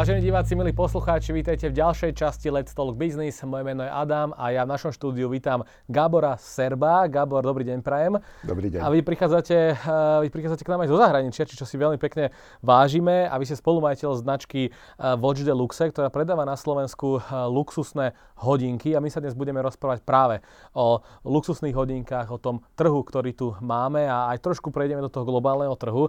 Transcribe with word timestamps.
Vážení 0.00 0.24
diváci, 0.24 0.56
milí 0.56 0.72
poslucháči, 0.72 1.28
vítajte 1.28 1.68
v 1.68 1.76
ďalšej 1.76 2.16
časti 2.16 2.48
Let's 2.48 2.72
Talk 2.72 2.96
Business. 2.96 3.44
Moje 3.44 3.68
meno 3.68 3.84
je 3.84 3.92
Adam 3.92 4.32
a 4.32 4.48
ja 4.48 4.64
v 4.64 4.72
našom 4.72 4.96
štúdiu 4.96 5.28
vítam 5.28 5.60
Gábora 5.92 6.40
Serba. 6.40 7.04
Gábor, 7.04 7.44
dobrý 7.44 7.68
deň, 7.68 7.84
prajem. 7.84 8.16
Dobrý 8.40 8.72
deň. 8.72 8.80
A 8.80 8.88
vy 8.88 9.04
prichádzate, 9.04 9.56
eh, 9.76 9.76
vy 10.24 10.32
prichádzate 10.32 10.64
k 10.64 10.72
nám 10.72 10.80
aj 10.80 10.88
zo 10.88 10.96
zahraničia, 10.96 11.44
čo 11.44 11.68
si 11.68 11.76
veľmi 11.76 12.00
pekne 12.00 12.32
vážime. 12.64 13.28
A 13.28 13.36
vy 13.36 13.44
ste 13.44 13.60
spolumajiteľ 13.60 14.24
značky 14.24 14.72
eh, 14.72 15.20
Watch 15.20 15.44
de 15.44 15.52
Luxe, 15.52 15.84
ktorá 15.92 16.08
predáva 16.08 16.48
na 16.48 16.56
Slovensku 16.56 17.20
eh, 17.20 17.44
luxusné 17.52 18.16
hodinky. 18.40 18.96
A 18.96 19.04
my 19.04 19.12
sa 19.12 19.20
dnes 19.20 19.36
budeme 19.36 19.60
rozprávať 19.60 20.00
práve 20.00 20.40
o 20.72 21.04
luxusných 21.28 21.76
hodinkách, 21.76 22.32
o 22.32 22.40
tom 22.40 22.64
trhu, 22.72 23.04
ktorý 23.04 23.36
tu 23.36 23.52
máme 23.60 24.08
a 24.08 24.32
aj 24.32 24.48
trošku 24.48 24.72
prejdeme 24.72 25.04
do 25.04 25.12
toho 25.12 25.28
globálneho 25.28 25.76
trhu. 25.76 26.08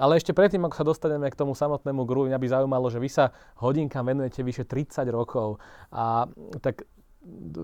Ale 0.00 0.16
ešte 0.16 0.32
predtým, 0.32 0.64
ako 0.64 0.80
sa 0.80 0.88
dostaneme 0.88 1.28
k 1.28 1.36
tomu 1.36 1.52
samotnému 1.52 2.08
guru, 2.08 2.24
mňa 2.24 2.40
by 2.40 2.46
zaujímalo, 2.48 2.88
že 2.88 2.96
vy 2.96 3.12
sa 3.12 3.36
hodinkám 3.60 4.00
venujete 4.00 4.40
vyše 4.40 4.64
30 4.64 5.04
rokov. 5.12 5.60
A 5.92 6.24
tak 6.64 6.88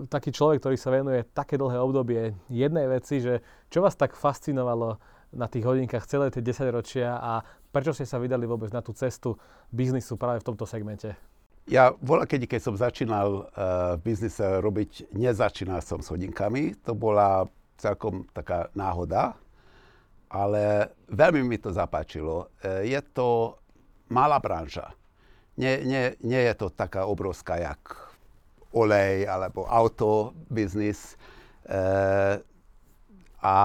taký 0.05 0.29
človek, 0.29 0.61
ktorý 0.61 0.77
sa 0.77 0.93
venuje 0.93 1.25
také 1.33 1.57
dlhé 1.57 1.81
obdobie 1.81 2.37
jednej 2.45 2.85
veci, 2.85 3.25
že 3.25 3.41
čo 3.73 3.81
vás 3.81 3.97
tak 3.97 4.13
fascinovalo 4.13 5.01
na 5.33 5.49
tých 5.49 5.65
hodinkách 5.65 6.05
celé 6.05 6.29
tie 6.29 6.45
10 6.45 6.69
ročia 6.69 7.17
a 7.17 7.41
prečo 7.73 7.91
ste 7.91 8.05
sa 8.05 8.21
vydali 8.21 8.45
vôbec 8.45 8.69
na 8.69 8.85
tú 8.85 8.93
cestu 8.93 9.33
biznisu 9.73 10.13
práve 10.15 10.45
v 10.45 10.47
tomto 10.53 10.69
segmente? 10.69 11.17
Ja 11.67 11.91
voľa 11.99 12.29
keď, 12.29 12.47
keď 12.47 12.61
som 12.63 12.79
začínal 12.79 13.49
uh, 13.49 13.99
v 13.99 14.13
biznise 14.13 14.61
robiť, 14.61 15.11
nezačínal 15.11 15.83
som 15.83 15.99
s 15.99 16.13
hodinkami. 16.13 16.79
To 16.87 16.95
bola 16.95 17.49
celkom 17.75 18.29
taká 18.31 18.71
náhoda 18.71 19.35
ale 20.27 20.91
veľmi 21.07 21.43
mi 21.43 21.57
to 21.59 21.71
zapáčilo. 21.71 22.51
E, 22.59 22.87
je 22.91 22.99
to 23.15 23.59
malá 24.11 24.39
branža. 24.39 24.91
Nie, 25.57 25.81
nie, 25.81 26.13
nie 26.21 26.41
je 26.47 26.53
to 26.53 26.67
taká 26.69 27.09
obrovská, 27.09 27.57
jak 27.57 27.81
olej 28.75 29.25
alebo 29.25 29.65
auto 29.65 30.35
biznis. 30.51 31.15
E, 31.65 31.79
a 33.41 33.55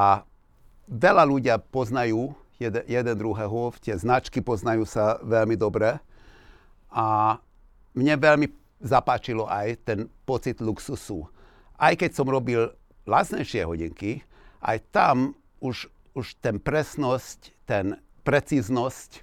veľa 0.87 1.25
ľudia 1.27 1.57
poznajú 1.59 2.33
jeden, 2.63 2.85
jeden 2.87 3.17
druhého, 3.19 3.75
tie 3.83 3.99
značky 3.99 4.39
poznajú 4.39 4.87
sa 4.87 5.19
veľmi 5.27 5.59
dobre. 5.59 5.99
A 6.93 7.37
mne 7.97 8.15
veľmi 8.17 8.47
zapáčilo 8.83 9.47
aj 9.51 9.83
ten 9.87 10.07
pocit 10.27 10.63
luxusu. 10.63 11.27
Aj 11.79 11.95
keď 11.99 12.11
som 12.15 12.29
robil 12.29 12.71
lacnejšie 13.09 13.67
hodinky, 13.67 14.23
aj 14.63 14.79
tam 14.95 15.35
už 15.59 15.91
už 16.13 16.39
ten 16.41 16.61
presnosť, 16.61 17.53
ten 17.65 17.97
precíznosť, 18.23 19.11
e, 19.17 19.21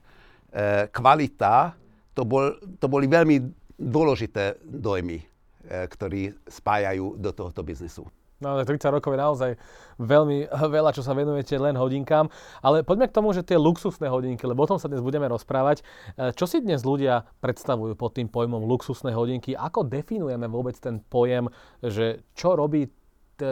kvalita, 0.91 1.77
to, 2.13 2.23
bol, 2.27 2.57
to 2.81 2.85
boli 2.91 3.07
veľmi 3.07 3.39
dôležité 3.79 4.59
dojmy, 4.65 5.19
e, 5.21 5.25
ktorí 5.87 6.35
spájajú 6.49 7.15
do 7.15 7.31
tohoto 7.31 7.63
biznesu. 7.63 8.03
No, 8.39 8.55
30 8.55 8.95
rokov 8.95 9.11
je 9.11 9.19
naozaj 9.19 9.51
veľmi 9.99 10.47
veľa, 10.75 10.95
čo 10.95 11.03
sa 11.03 11.11
venujete 11.11 11.59
len 11.59 11.75
hodinkám. 11.75 12.31
Ale 12.63 12.87
poďme 12.87 13.11
k 13.11 13.15
tomu, 13.15 13.35
že 13.35 13.43
tie 13.43 13.59
luxusné 13.59 14.07
hodinky, 14.07 14.47
lebo 14.47 14.63
o 14.63 14.69
tom 14.69 14.79
sa 14.79 14.87
dnes 14.87 15.03
budeme 15.03 15.27
rozprávať. 15.27 15.83
E, 16.15 16.31
čo 16.31 16.47
si 16.47 16.63
dnes 16.63 16.87
ľudia 16.87 17.27
predstavujú 17.43 17.99
pod 17.99 18.15
tým 18.15 18.31
pojmom 18.31 18.63
luxusné 18.63 19.11
hodinky? 19.11 19.55
Ako 19.55 19.83
definujeme 19.83 20.47
vôbec 20.47 20.79
ten 20.79 21.03
pojem, 21.03 21.51
že 21.83 22.23
čo 22.31 22.55
robí 22.55 22.87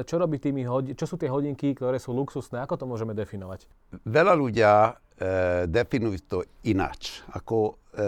čo, 0.03 0.16
robí 0.19 0.38
tými 0.38 0.67
hodi- 0.67 0.93
čo 0.93 1.07
sú 1.07 1.16
tie 1.16 1.31
hodinky, 1.31 1.73
ktoré 1.73 1.97
sú 1.97 2.11
luxusné? 2.13 2.59
Ako 2.63 2.75
to 2.75 2.85
môžeme 2.85 3.16
definovať? 3.16 3.66
Veľa 4.03 4.33
ľudia 4.35 4.71
e, 4.88 4.91
definujú 5.67 6.17
to 6.27 6.39
ináč. 6.67 7.23
Ako, 7.31 7.80
e, 7.91 8.03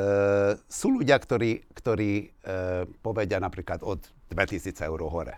sú 0.68 1.00
ľudia, 1.00 1.16
ktorí, 1.18 1.72
ktorí 1.72 2.12
e, 2.20 2.28
povedia 3.00 3.40
napríklad 3.40 3.82
od 3.84 4.04
2000 4.32 4.86
eur 4.86 5.00
hore. 5.08 5.36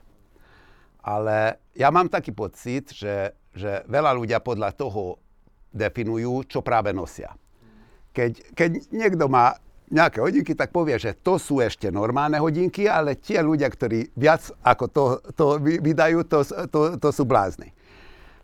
Ale 1.02 1.58
ja 1.74 1.90
mám 1.90 2.10
taký 2.10 2.30
pocit, 2.34 2.94
že, 2.94 3.34
že 3.54 3.82
veľa 3.90 4.14
ľudia 4.14 4.38
podľa 4.42 4.74
toho 4.78 5.18
definujú, 5.74 6.46
čo 6.46 6.60
práve 6.62 6.92
nosia. 6.94 7.34
Keď, 8.12 8.54
keď 8.54 8.72
niekto 8.92 9.26
má 9.32 9.56
nejaké 9.92 10.24
hodinky, 10.24 10.56
tak 10.56 10.72
povie, 10.72 10.96
že 10.96 11.20
to 11.20 11.36
sú 11.36 11.60
ešte 11.60 11.92
normálne 11.92 12.40
hodinky, 12.40 12.88
ale 12.88 13.20
tie 13.20 13.44
ľudia, 13.44 13.68
ktorí 13.68 14.16
viac 14.16 14.48
ako 14.64 14.86
to, 14.88 15.04
to 15.36 15.46
vydajú, 15.60 16.24
to, 16.26 16.40
to, 16.72 16.80
to 16.96 17.10
sú 17.12 17.28
blázni. 17.28 17.76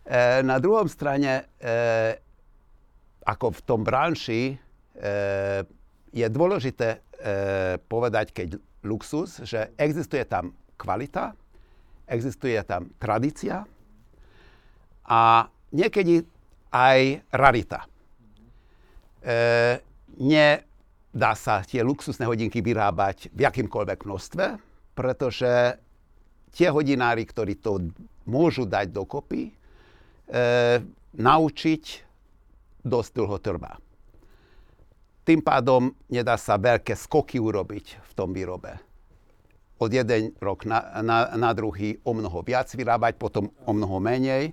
E, 0.04 0.44
na 0.44 0.60
druhom 0.60 0.84
strane, 0.86 1.48
e, 1.56 1.72
ako 3.24 3.56
v 3.56 3.60
tom 3.64 3.80
branši, 3.80 4.42
e, 4.52 4.56
je 6.12 6.26
dôležité 6.28 6.88
e, 6.88 6.98
povedať, 7.80 8.36
keď 8.36 8.48
luxus, 8.84 9.40
že 9.44 9.72
existuje 9.80 10.24
tam 10.28 10.52
kvalita, 10.76 11.32
existuje 12.08 12.56
tam 12.64 12.88
tradícia 13.00 13.64
a 15.08 15.48
niekedy 15.72 16.24
aj 16.72 17.24
rarita. 17.32 17.84
E, 19.24 19.80
nie, 20.20 20.67
dá 21.12 21.32
sa 21.32 21.64
tie 21.64 21.80
luxusné 21.80 22.28
hodinky 22.28 22.60
vyrábať 22.60 23.32
v 23.32 23.40
akýmkoľvek 23.48 23.98
množstve, 24.04 24.44
pretože 24.92 25.80
tie 26.52 26.68
hodinári, 26.68 27.24
ktorí 27.24 27.60
to 27.60 27.92
môžu 28.28 28.68
dať 28.68 28.92
dokopy, 28.92 29.48
e, 29.48 29.52
naučiť 31.16 31.84
dosť 32.84 33.10
dlho 33.16 33.38
trvá. 33.40 33.72
Tým 35.24 35.44
pádom 35.44 35.92
nedá 36.08 36.40
sa 36.40 36.56
veľké 36.56 36.96
skoky 36.96 37.36
urobiť 37.36 38.00
v 38.00 38.12
tom 38.16 38.32
výrobe. 38.32 38.80
Od 39.78 39.90
jeden 39.92 40.32
rok 40.40 40.64
na, 40.64 41.04
na, 41.04 41.36
na 41.36 41.50
druhý 41.52 42.00
o 42.02 42.16
mnoho 42.16 42.42
viac 42.42 42.66
vyrábať, 42.72 43.20
potom 43.20 43.52
o 43.68 43.72
mnoho 43.76 44.00
menej. 44.00 44.50
E, 44.50 44.52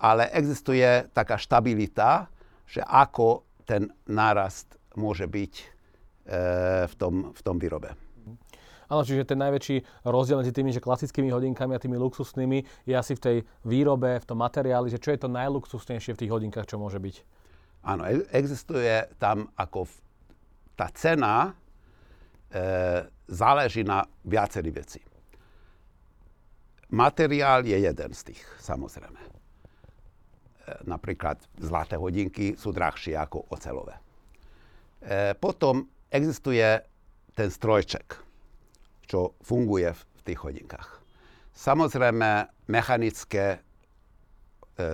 ale 0.00 0.32
existuje 0.32 1.06
taká 1.12 1.36
štabilita, 1.36 2.26
že 2.66 2.82
ako 2.82 3.46
ten 3.68 3.92
nárast 4.08 4.77
môže 4.98 5.30
byť 5.30 5.54
e, 5.54 5.64
v, 6.90 6.94
tom, 6.98 7.30
v 7.30 7.40
tom 7.40 7.56
výrobe. 7.62 7.94
Áno, 8.88 9.04
čiže 9.04 9.28
ten 9.28 9.36
najväčší 9.36 10.08
rozdiel 10.08 10.40
medzi 10.40 10.52
tými 10.52 10.72
že 10.72 10.80
klasickými 10.80 11.28
hodinkami 11.28 11.76
a 11.76 11.82
tými 11.82 12.00
luxusnými 12.00 12.88
je 12.88 12.96
asi 12.96 13.12
v 13.12 13.20
tej 13.20 13.36
výrobe, 13.68 14.16
v 14.16 14.24
tom 14.24 14.40
materiáli, 14.40 14.88
že 14.88 14.96
čo 14.96 15.12
je 15.12 15.20
to 15.20 15.28
najluxusnejšie 15.28 16.16
v 16.16 16.20
tých 16.24 16.32
hodinkách, 16.32 16.64
čo 16.64 16.80
môže 16.80 16.96
byť? 16.96 17.16
Áno, 17.84 18.08
e, 18.08 18.24
existuje 18.32 19.12
tam 19.20 19.52
ako 19.60 19.84
v, 19.84 19.92
tá 20.72 20.88
cena 20.96 21.52
e, 22.48 22.58
záleží 23.28 23.84
na 23.84 24.08
viacerých 24.24 24.74
veci. 24.74 25.00
Materiál 26.88 27.68
je 27.68 27.76
jeden 27.76 28.10
z 28.16 28.20
tých, 28.32 28.40
samozrejme. 28.64 29.20
E, 29.20 29.28
napríklad 30.88 31.44
zlaté 31.60 32.00
hodinky 32.00 32.56
sú 32.56 32.72
drahšie 32.72 33.12
ako 33.20 33.52
ocelové. 33.52 34.07
E, 34.98 35.34
potom 35.38 35.86
existuje 36.10 36.64
ten 37.38 37.48
strojček, 37.50 38.18
čo 39.06 39.38
funguje 39.42 39.94
v, 39.94 40.00
tých 40.28 40.44
hodinkách. 40.44 41.00
Samozrejme, 41.56 42.52
mechanické 42.68 43.56
e, 43.56 43.58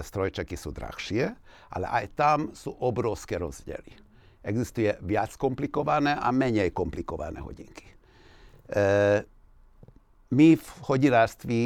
strojčeky 0.05 0.55
sú 0.55 0.71
drahšie, 0.71 1.33
ale 1.75 1.87
aj 1.91 2.05
tam 2.15 2.39
sú 2.55 2.71
obrovské 2.71 3.41
rozdiely. 3.41 3.91
Existuje 4.45 4.95
viac 5.03 5.35
komplikované 5.35 6.15
a 6.15 6.31
menej 6.31 6.71
komplikované 6.71 7.43
hodinky. 7.43 7.89
E, 7.89 7.95
my 10.31 10.49
v 10.55 10.69
hodinárství 10.87 11.63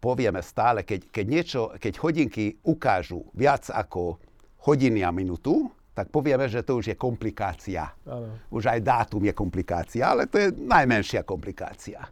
povieme 0.00 0.40
stále, 0.40 0.86
keď, 0.86 1.00
keď, 1.10 1.26
niečo, 1.26 1.60
keď 1.76 1.92
hodinky 2.00 2.56
ukážu 2.62 3.26
viac 3.36 3.68
ako 3.72 4.16
hodiny 4.64 5.02
a 5.02 5.10
minútu, 5.10 5.68
tak 5.96 6.12
povieme, 6.12 6.44
že 6.44 6.60
to 6.60 6.76
už 6.76 6.92
je 6.92 6.96
komplikácia. 7.00 7.88
Ano. 8.04 8.36
Už 8.52 8.68
aj 8.68 8.84
dátum 8.84 9.24
je 9.24 9.32
komplikácia, 9.32 10.12
ale 10.12 10.28
to 10.28 10.36
je 10.36 10.52
najmenšia 10.52 11.24
komplikácia. 11.24 12.04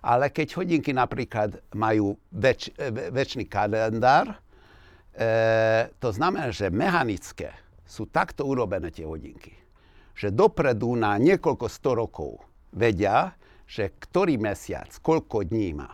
Ale 0.00 0.32
keď 0.32 0.56
hodinky 0.56 0.96
napríklad 0.96 1.60
majú 1.76 2.16
väč, 2.32 2.72
väčší 3.12 3.44
kalendár, 3.44 4.40
e, 5.12 5.92
to 6.00 6.08
znamená, 6.16 6.48
že 6.48 6.72
mechanické 6.72 7.52
sú 7.84 8.08
takto 8.08 8.48
urobené 8.48 8.88
tie 8.88 9.04
hodinky, 9.04 9.52
že 10.16 10.32
dopredu 10.32 10.96
na 10.96 11.20
niekoľko 11.20 11.68
sto 11.68 11.92
rokov 11.92 12.40
vedia, 12.72 13.36
že 13.68 13.92
ktorý 14.00 14.40
mesiac, 14.40 14.88
koľko 15.04 15.44
dní 15.44 15.76
má. 15.76 15.92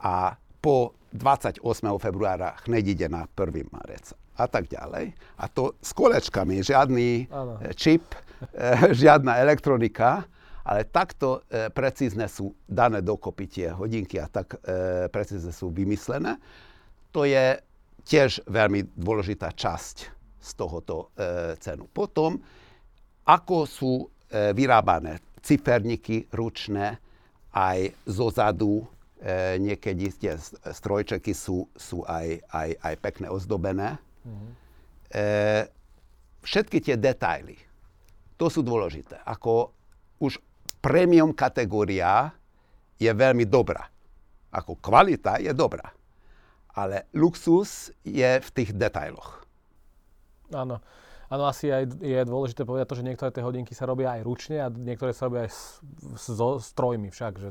A 0.00 0.32
po 0.64 0.96
28. 1.12 1.60
februára 2.00 2.56
hneď 2.64 2.84
ide 2.96 3.06
na 3.12 3.28
1. 3.28 3.68
marec 3.68 4.16
a 4.36 4.46
tak 4.46 4.68
ďalej. 4.68 5.16
A 5.40 5.44
to 5.48 5.74
s 5.80 5.90
kolečkami, 5.96 6.60
žiadny 6.60 7.28
ano. 7.32 7.58
E, 7.60 7.72
čip, 7.72 8.04
e, 8.12 8.92
žiadna 9.02 9.40
elektronika, 9.40 10.28
ale 10.66 10.84
takto 10.86 11.42
e, 11.48 11.72
precízne 11.72 12.28
sú 12.28 12.52
dané 12.68 13.00
dokopy 13.00 13.44
tie 13.48 13.68
hodinky 13.72 14.20
a 14.20 14.28
tak 14.28 14.60
precízne 15.10 15.50
sú 15.50 15.72
vymyslené. 15.72 16.36
To 17.14 17.24
je 17.24 17.56
tiež 18.06 18.44
veľmi 18.46 18.94
dôležitá 18.94 19.50
časť 19.56 19.96
z 20.38 20.50
tohoto 20.54 21.10
cenu. 21.58 21.90
Potom, 21.90 22.38
ako 23.26 23.66
sú 23.66 24.06
vyrábané 24.30 25.18
ciferníky 25.42 26.30
ručné, 26.30 27.02
aj 27.56 27.96
zozadu 28.04 28.84
e, 29.16 29.56
niekedy 29.56 30.12
tie 30.12 30.36
strojčeky 30.68 31.32
sú, 31.32 31.64
sú 31.72 32.04
aj, 32.04 32.44
aj, 32.52 32.68
aj 32.84 32.94
pekne 33.00 33.32
ozdobené. 33.32 33.96
Mm-hmm. 34.26 34.50
E, 35.14 35.22
všetky 36.42 36.82
tie 36.82 36.98
detaily, 36.98 37.56
to 38.36 38.50
sú 38.50 38.60
dôležité. 38.66 39.22
Ako 39.22 39.70
už 40.20 40.42
premium 40.82 41.32
kategória 41.32 42.34
je 42.98 43.08
veľmi 43.08 43.46
dobrá. 43.46 43.86
Ako 44.52 44.76
kvalita 44.82 45.38
je 45.38 45.54
dobrá. 45.54 45.94
Ale 46.76 47.08
luxus 47.16 47.94
je 48.04 48.36
v 48.36 48.48
tých 48.52 48.76
detailoch. 48.76 49.40
Áno. 50.52 50.82
Áno, 51.26 51.50
asi 51.50 51.74
aj 51.74 51.98
je 51.98 52.22
dôležité 52.22 52.62
povedať 52.62 52.86
to, 52.86 52.98
že 53.02 53.06
niektoré 53.06 53.34
tie 53.34 53.42
hodinky 53.42 53.74
sa 53.74 53.82
robia 53.82 54.14
aj 54.14 54.22
ručne 54.22 54.62
a 54.62 54.70
niektoré 54.70 55.10
sa 55.10 55.26
robia 55.26 55.50
aj 55.50 55.50
so 56.14 56.62
strojmi 56.62 57.10
však. 57.10 57.32
Že... 57.34 57.46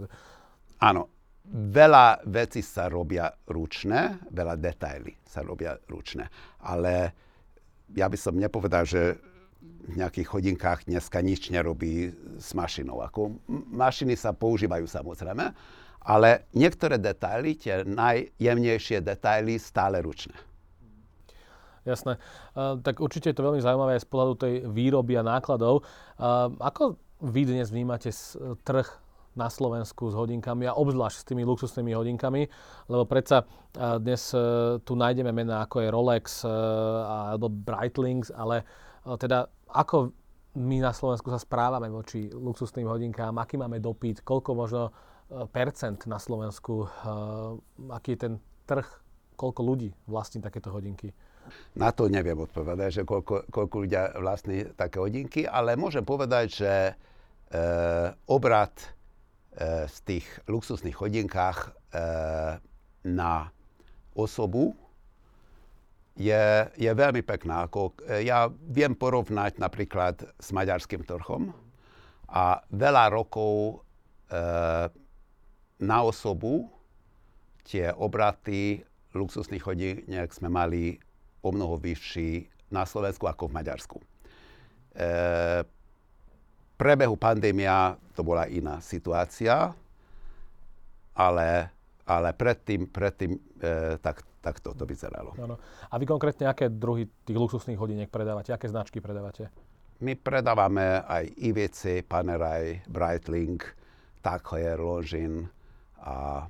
Áno, 0.80 1.12
veľa 1.52 2.26
vecí 2.26 2.66
sa 2.66 2.90
robia 2.90 3.30
ručne, 3.46 4.22
veľa 4.34 4.56
detaily 4.58 5.14
sa 5.26 5.46
robia 5.46 5.78
ručne. 5.90 6.30
Ale 6.66 7.14
ja 7.94 8.10
by 8.10 8.18
som 8.18 8.40
nepovedal, 8.40 8.84
že 8.88 9.22
v 9.86 10.02
nejakých 10.02 10.30
hodinkách 10.30 10.90
dneska 10.90 11.22
nič 11.22 11.50
nerobí 11.54 12.14
s 12.42 12.54
mašinou. 12.58 13.02
Ako 13.06 13.38
mašiny 13.70 14.18
sa 14.18 14.34
používajú 14.34 14.86
samozrejme, 14.90 15.54
ale 16.06 16.46
niektoré 16.54 17.02
detaily, 17.02 17.58
tie 17.58 17.82
najjemnejšie 17.82 19.02
detaily, 19.02 19.58
stále 19.58 20.02
ručné. 20.02 20.38
Jasné. 21.86 22.18
Uh, 22.58 22.82
tak 22.82 22.98
určite 22.98 23.30
je 23.30 23.38
to 23.38 23.46
veľmi 23.46 23.62
zaujímavé 23.62 23.98
aj 23.98 24.06
z 24.06 24.10
pohľadu 24.10 24.34
tej 24.42 24.54
výroby 24.70 25.22
a 25.22 25.26
nákladov. 25.26 25.86
Uh, 26.18 26.50
ako 26.58 26.98
vy 27.22 27.46
dnes 27.46 27.70
vnímate 27.70 28.10
trh 28.66 28.90
na 29.36 29.52
Slovensku 29.52 30.10
s 30.10 30.16
hodinkami 30.16 30.66
a 30.66 30.74
obzvlášť 30.74 31.18
s 31.22 31.28
tými 31.28 31.44
luxusnými 31.44 31.92
hodinkami, 31.92 32.48
lebo 32.88 33.04
predsa 33.06 33.44
uh, 33.44 34.00
dnes 34.00 34.32
uh, 34.32 34.80
tu 34.82 34.96
nájdeme 34.96 35.30
mená 35.36 35.68
ako 35.68 35.84
je 35.84 35.90
Rolex 35.92 36.26
uh, 36.42 36.50
alebo 37.36 37.52
Breitlings, 37.52 38.32
ale 38.32 38.64
teda 39.06 39.46
ako 39.70 40.16
my 40.58 40.82
na 40.82 40.90
Slovensku 40.90 41.30
sa 41.30 41.38
správame 41.38 41.94
voči 41.94 42.32
luxusným 42.34 42.90
hodinkám, 42.90 43.38
aký 43.38 43.60
máme 43.60 43.78
dopyt, 43.78 44.26
koľko 44.26 44.52
možno 44.58 44.90
percent 45.54 46.06
na 46.10 46.18
Slovensku, 46.18 46.90
aký 47.94 48.18
je 48.18 48.20
ten 48.26 48.34
trh, 48.66 48.86
koľko 49.38 49.62
ľudí 49.62 49.90
vlastní 50.10 50.42
takéto 50.42 50.74
hodinky? 50.74 51.14
Na 51.78 51.94
to 51.94 52.10
neviem 52.10 52.38
odpovedať, 52.40 52.90
že 52.90 53.04
koľko, 53.06 53.46
koľko 53.54 53.76
ľudia 53.86 54.18
vlastní 54.18 54.66
také 54.74 54.98
hodinky, 54.98 55.46
ale 55.46 55.78
môžem 55.78 56.02
povedať, 56.02 56.46
že 56.50 56.74
e, 56.90 56.94
obrad 58.26 58.74
e, 58.74 58.86
z 59.88 59.98
tých 60.04 60.28
luxusných 60.52 61.00
hodinkách 61.00 61.60
e, 61.64 61.70
na 63.08 63.34
osobu 64.12 64.76
je, 66.16 66.68
je 66.80 66.92
veľmi 66.92 67.24
pekná. 67.24 67.68
Ako, 67.68 67.96
e, 68.08 68.28
ja 68.28 68.48
viem 68.52 68.96
porovnať 68.96 69.60
napríklad 69.60 70.24
s 70.40 70.50
maďarským 70.56 71.04
trhom 71.04 71.52
a 72.32 72.64
veľa 72.72 73.12
rokov 73.12 73.84
e, 74.32 74.36
na 75.80 75.98
osobu 76.04 76.72
tie 77.68 77.92
obraty 77.92 78.84
luxusných 79.16 79.64
hodiniek 79.64 80.32
sme 80.32 80.48
mali 80.52 81.00
o 81.44 81.52
mnoho 81.52 81.80
vyšší 81.80 82.48
na 82.72 82.84
Slovensku 82.88 83.28
ako 83.28 83.52
v 83.52 83.56
Maďarsku. 83.56 83.98
E, 84.00 84.06
prebehu 86.76 87.16
pandémia 87.16 87.96
to 88.16 88.24
bola 88.24 88.48
iná 88.48 88.80
situácia, 88.80 89.76
ale, 91.16 91.50
ale 92.08 92.30
predtým, 92.32 92.88
predtým 92.88 93.36
e, 93.36 94.00
tak, 94.00 94.24
tak 94.40 94.64
to, 94.64 94.72
to 94.72 94.88
vyzeralo. 94.88 95.36
Ano. 95.36 95.60
A 95.92 95.96
vy 96.00 96.08
konkrétne 96.08 96.48
aké 96.48 96.72
druhy 96.72 97.12
tých 97.28 97.36
luxusných 97.36 97.80
hodiniek 97.80 98.08
predávate? 98.08 98.56
Aké 98.56 98.72
značky 98.72 99.04
predávate? 99.04 99.52
My 100.00 100.16
predávame 100.16 101.04
aj 101.08 101.24
IWC, 101.40 102.04
Panerai, 102.08 102.84
Breitling, 102.88 103.60
Tag 104.20 104.44
Heuer, 104.52 104.80
Longines 104.80 105.48
a 106.04 106.48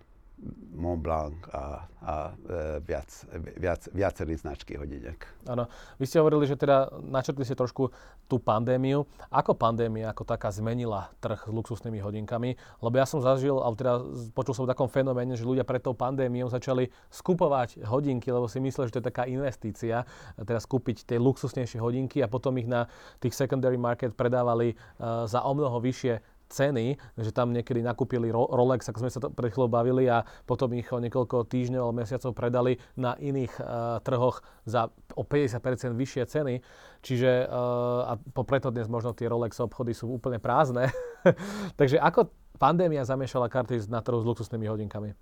Mont 0.75 0.99
Blanc 0.99 1.47
a, 1.55 1.87
a 2.03 2.13
e, 2.35 2.83
viac, 2.83 3.07
viac, 3.55 3.87
viacerý 3.95 4.35
značky 4.35 4.75
hodiniek. 4.75 5.15
Áno. 5.47 5.71
Vy 5.95 6.05
ste 6.11 6.19
hovorili, 6.19 6.43
že 6.43 6.59
teda 6.59 6.91
načrtli 6.99 7.47
ste 7.47 7.55
trošku 7.55 7.89
tú 8.27 8.43
pandémiu. 8.43 9.07
Ako 9.31 9.55
pandémia 9.55 10.11
ako 10.11 10.27
taká 10.27 10.51
zmenila 10.51 11.07
trh 11.23 11.47
s 11.47 11.51
luxusnými 11.55 12.03
hodinkami? 12.03 12.59
Lebo 12.83 12.95
ja 12.99 13.07
som 13.07 13.23
zažil, 13.23 13.55
alebo 13.55 13.79
teda 13.79 13.93
počul 14.35 14.53
som 14.53 14.67
o 14.67 14.71
takom 14.71 14.91
fenoméne, 14.91 15.39
že 15.39 15.47
ľudia 15.47 15.63
pred 15.63 15.79
tou 15.79 15.95
pandémiou 15.95 16.51
začali 16.51 16.91
skupovať 17.07 17.87
hodinky, 17.87 18.27
lebo 18.27 18.51
si 18.51 18.59
mysleli, 18.59 18.91
že 18.91 18.99
to 18.99 19.01
je 19.01 19.09
taká 19.09 19.23
investícia, 19.31 20.03
teda 20.35 20.59
skúpiť 20.59 21.07
tie 21.07 21.17
luxusnejšie 21.17 21.79
hodinky 21.79 22.19
a 22.19 22.27
potom 22.27 22.59
ich 22.59 22.67
na 22.67 22.91
tých 23.23 23.31
secondary 23.31 23.79
market 23.79 24.11
predávali 24.11 24.75
uh, 24.75 25.23
za 25.23 25.39
o 25.47 25.51
mnoho 25.55 25.79
vyššie 25.79 26.34
ceny, 26.49 26.95
že 27.17 27.31
tam 27.33 27.51
niekedy 27.51 27.81
nakúpili 27.81 28.29
Rolex, 28.31 28.87
ako 28.89 29.05
sme 29.05 29.11
sa 29.11 29.19
to 29.21 29.33
pred 29.33 29.49
chvíľou 29.49 29.69
bavili 29.69 30.05
a 30.05 30.23
potom 30.45 30.71
ich 30.77 30.87
o 30.93 31.01
niekoľko 31.01 31.49
týždňov 31.49 31.81
alebo 31.81 31.99
mesiacov 31.99 32.31
predali 32.37 32.77
na 32.95 33.17
iných 33.17 33.53
uh, 33.59 33.97
trhoch 34.05 34.45
za 34.65 34.93
o 35.17 35.23
50% 35.25 35.95
vyššie 35.97 36.23
ceny. 36.29 36.55
Čiže 37.01 37.49
uh, 37.49 38.13
a 38.13 38.43
preto 38.45 38.69
dnes 38.69 38.85
možno 38.85 39.17
tie 39.17 39.29
Rolex 39.29 39.57
obchody 39.57 39.93
sú 39.93 40.09
úplne 40.09 40.37
prázdne. 40.37 40.93
Takže 41.79 41.97
ako 41.97 42.29
pandémia 42.61 43.05
zamiešala 43.05 43.49
karty 43.49 43.89
na 43.89 44.05
trhu 44.05 44.21
s 44.21 44.27
luxusnými 44.27 44.65
hodinkami? 44.69 45.13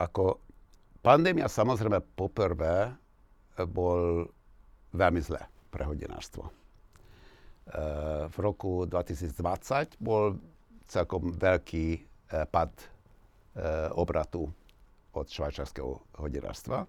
Ako 0.00 0.40
pandémia 1.04 1.50
samozrejme 1.50 2.00
poprvé 2.16 2.94
bol 3.68 4.30
veľmi 4.96 5.20
zlé 5.20 5.44
pre 5.68 5.84
hodinárstvo 5.84 6.59
v 8.30 8.36
roku 8.40 8.88
2020 8.88 10.00
bol 10.02 10.38
celkom 10.90 11.30
veľký 11.38 11.86
e, 11.94 12.00
pad 12.50 12.74
e, 12.74 12.84
obratu 13.94 14.50
od 15.14 15.26
švajčarského 15.30 16.18
hodinárstva, 16.18 16.82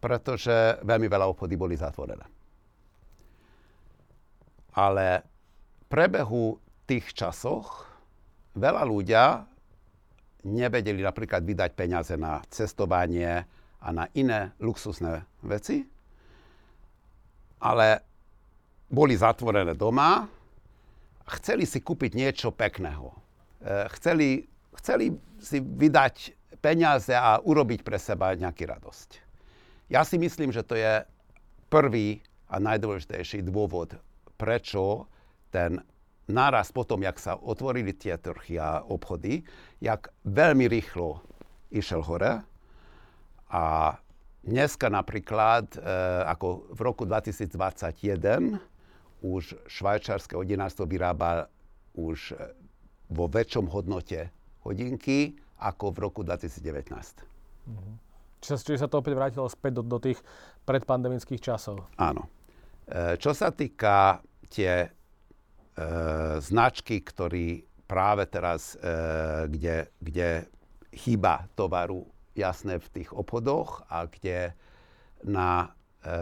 pretože 0.00 0.80
veľmi 0.80 1.08
veľa 1.12 1.28
obchody 1.28 1.60
boli 1.60 1.76
zatvorené. 1.76 2.24
Ale 4.72 5.20
v 5.20 5.84
prebehu 5.92 6.56
tých 6.88 7.12
časoch 7.12 7.84
veľa 8.56 8.84
ľudia 8.88 9.44
nevedeli 10.48 11.04
napríklad 11.04 11.44
vydať 11.44 11.70
peniaze 11.76 12.14
na 12.16 12.40
cestovanie 12.48 13.44
a 13.78 13.88
na 13.92 14.08
iné 14.16 14.56
luxusné 14.62 15.24
veci, 15.44 15.84
ale 17.60 18.07
boli 18.88 19.14
zatvorené 19.14 19.76
doma 19.76 20.24
a 21.24 21.30
chceli 21.36 21.68
si 21.68 21.84
kúpiť 21.84 22.16
niečo 22.16 22.48
pekného. 22.52 23.12
E, 23.12 23.86
chceli, 24.00 24.48
chceli 24.80 25.12
si 25.38 25.60
vydať 25.60 26.34
peniaze 26.58 27.12
a 27.12 27.38
urobiť 27.38 27.84
pre 27.84 28.00
seba 28.00 28.34
nejaký 28.34 28.64
radosť. 28.64 29.08
Ja 29.92 30.04
si 30.04 30.16
myslím, 30.20 30.52
že 30.52 30.64
to 30.64 30.76
je 30.76 31.04
prvý 31.68 32.20
a 32.48 32.56
najdôležitejší 32.56 33.44
dôvod, 33.44 33.96
prečo 34.40 35.04
ten 35.52 35.80
náraz 36.28 36.72
potom, 36.72 37.00
jak 37.04 37.16
sa 37.20 37.36
otvorili 37.36 37.92
tie 37.92 38.16
trhy 38.16 38.60
a 38.60 38.84
obchody, 38.84 39.44
jak 39.80 40.12
veľmi 40.28 40.68
rýchlo 40.68 41.24
išiel 41.72 42.00
hore 42.04 42.44
a 43.52 43.64
dneska 44.44 44.88
napríklad, 44.92 45.76
e, 45.76 45.78
ako 46.28 46.72
v 46.72 46.80
roku 46.80 47.04
2021, 47.04 48.60
už 49.22 49.58
švajčarské 49.66 50.38
hodinárstvo 50.38 50.86
vyrába 50.86 51.50
už 51.98 52.32
e, 52.32 52.54
vo 53.10 53.26
väčšom 53.26 53.66
hodnote 53.66 54.30
hodinky 54.62 55.34
ako 55.58 55.90
v 55.90 55.98
roku 55.98 56.20
2019. 56.22 56.94
Mm-hmm. 56.94 57.94
Čiže, 58.38 58.56
čiže 58.62 58.82
sa 58.86 58.88
to 58.90 59.02
opäť 59.02 59.18
vrátilo 59.18 59.50
späť 59.50 59.82
do, 59.82 59.82
do 59.82 59.98
tých 59.98 60.22
predpandemických 60.62 61.42
časov. 61.42 61.82
Áno. 61.98 62.30
E, 62.86 63.18
čo 63.18 63.34
sa 63.34 63.50
týka 63.50 64.22
tie 64.46 64.86
e, 64.86 64.88
značky, 66.38 67.02
ktorý 67.02 67.66
práve 67.88 68.28
teraz, 68.30 68.76
e, 68.78 69.48
kde, 69.50 69.90
kde 69.98 70.28
chýba 70.94 71.48
tovaru 71.58 72.06
jasné 72.38 72.78
v 72.78 72.88
tých 73.00 73.10
obchodoch 73.10 73.82
a 73.90 74.06
kde 74.06 74.54
na 75.24 75.74
e, 76.04 76.18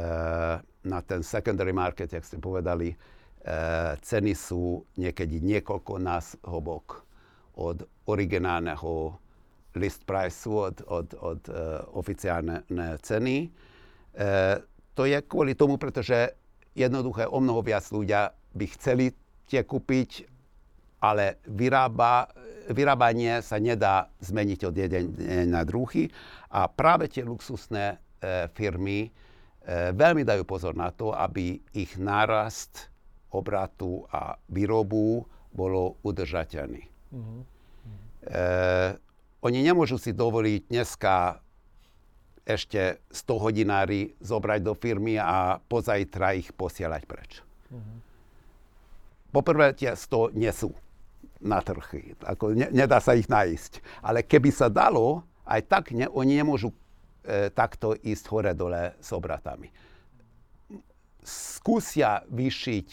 na 0.86 1.02
ten 1.02 1.26
secondary 1.26 1.74
market, 1.74 2.14
jak 2.14 2.22
ste 2.22 2.38
povedali, 2.38 2.94
e, 2.94 2.96
ceny 3.98 4.32
sú 4.32 4.86
niekedy 4.96 5.42
niekoľko 5.42 5.98
násobok 5.98 7.02
od 7.58 7.82
originálneho 8.06 9.18
list 9.76 10.08
price 10.08 10.48
od, 10.48 10.80
od, 10.86 11.08
od 11.18 11.40
e, 11.48 11.52
oficiálne 11.92 12.64
ceny. 13.02 13.36
E, 13.44 13.48
to 14.96 15.02
je 15.04 15.18
kvôli 15.28 15.52
tomu, 15.52 15.76
pretože 15.76 16.32
jednoduché 16.72 17.28
o 17.28 17.38
mnoho 17.40 17.60
viac 17.60 17.84
ľudia 17.92 18.32
by 18.56 18.66
chceli 18.72 19.12
tie 19.44 19.62
kúpiť, 19.62 20.24
ale 21.04 21.38
vyrába, 21.44 22.32
vyrábanie 22.72 23.44
sa 23.44 23.60
nedá 23.60 24.08
zmeniť 24.24 24.60
od 24.64 24.74
jeden 24.74 25.04
na 25.52 25.60
druhý 25.62 26.08
a 26.48 26.66
práve 26.66 27.12
tie 27.12 27.22
luxusné 27.22 27.94
e, 27.94 27.96
firmy 28.56 29.12
veľmi 29.66 30.22
dajú 30.22 30.46
pozor 30.46 30.78
na 30.78 30.94
to, 30.94 31.10
aby 31.10 31.58
ich 31.74 31.98
nárast 31.98 32.86
obratu 33.34 34.06
a 34.14 34.38
výrobu 34.46 35.26
bolo 35.50 35.98
udržateľný. 36.06 36.84
Mm-hmm. 36.86 37.40
E, 38.28 38.44
oni 39.42 39.58
nemôžu 39.64 39.96
si 39.96 40.12
dovoliť 40.12 40.70
dneska 40.70 41.40
ešte 42.46 43.02
100 43.10 43.42
hodinári 43.42 44.14
zobrať 44.22 44.60
do 44.62 44.74
firmy 44.78 45.18
a 45.18 45.58
pozajtra 45.58 46.38
ich 46.38 46.54
posielať 46.54 47.02
preč. 47.08 47.42
Mm-hmm. 47.72 47.98
Poprvé 49.34 49.74
tie 49.74 49.92
100 49.92 50.38
nie 50.38 50.52
sú 50.54 50.70
na 51.42 51.60
trhy. 51.60 52.16
Ako 52.22 52.54
ne, 52.56 52.70
nedá 52.72 53.02
sa 53.02 53.12
ich 53.18 53.28
nájsť. 53.28 53.82
Ale 54.00 54.24
keby 54.24 54.48
sa 54.54 54.70
dalo, 54.72 55.26
aj 55.44 55.60
tak 55.66 55.84
ne, 55.92 56.06
oni 56.08 56.40
nemôžu 56.40 56.72
e, 56.72 56.76
takto 57.52 57.98
ísť 57.98 58.24
hore-dole 58.30 58.94
s 59.02 59.10
obratami. 59.10 59.68
Skúsia 61.26 62.22
vyšiť 62.30 62.88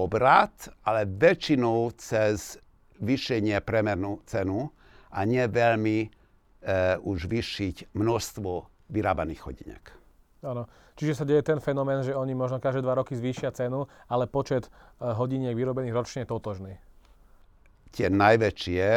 obrat, 0.00 0.72
ale 0.88 1.04
väčšinou 1.04 1.92
cez 2.00 2.56
vyšenie 2.96 3.60
premernú 3.60 4.24
cenu 4.24 4.72
a 5.12 5.20
nie 5.28 5.44
veľmi 5.44 5.98
uh, 6.08 6.96
už 7.04 7.28
vyšiť 7.28 7.92
množstvo 7.92 8.50
vyrábaných 8.88 9.40
hodiniek. 9.44 9.84
Áno. 10.40 10.64
Čiže 10.96 11.12
sa 11.12 11.24
deje 11.28 11.44
ten 11.44 11.60
fenomén, 11.60 12.04
že 12.04 12.16
oni 12.16 12.36
možno 12.36 12.60
každé 12.60 12.84
dva 12.84 12.96
roky 12.96 13.16
zvýšia 13.16 13.52
cenu, 13.52 13.84
ale 14.08 14.24
počet 14.30 14.68
uh, 14.68 15.12
hodiniek 15.12 15.52
vyrobených 15.52 15.92
ročne 15.92 16.24
je 16.24 16.32
totožný. 16.32 16.72
Tie 17.92 18.08
najväčšie, 18.08 18.88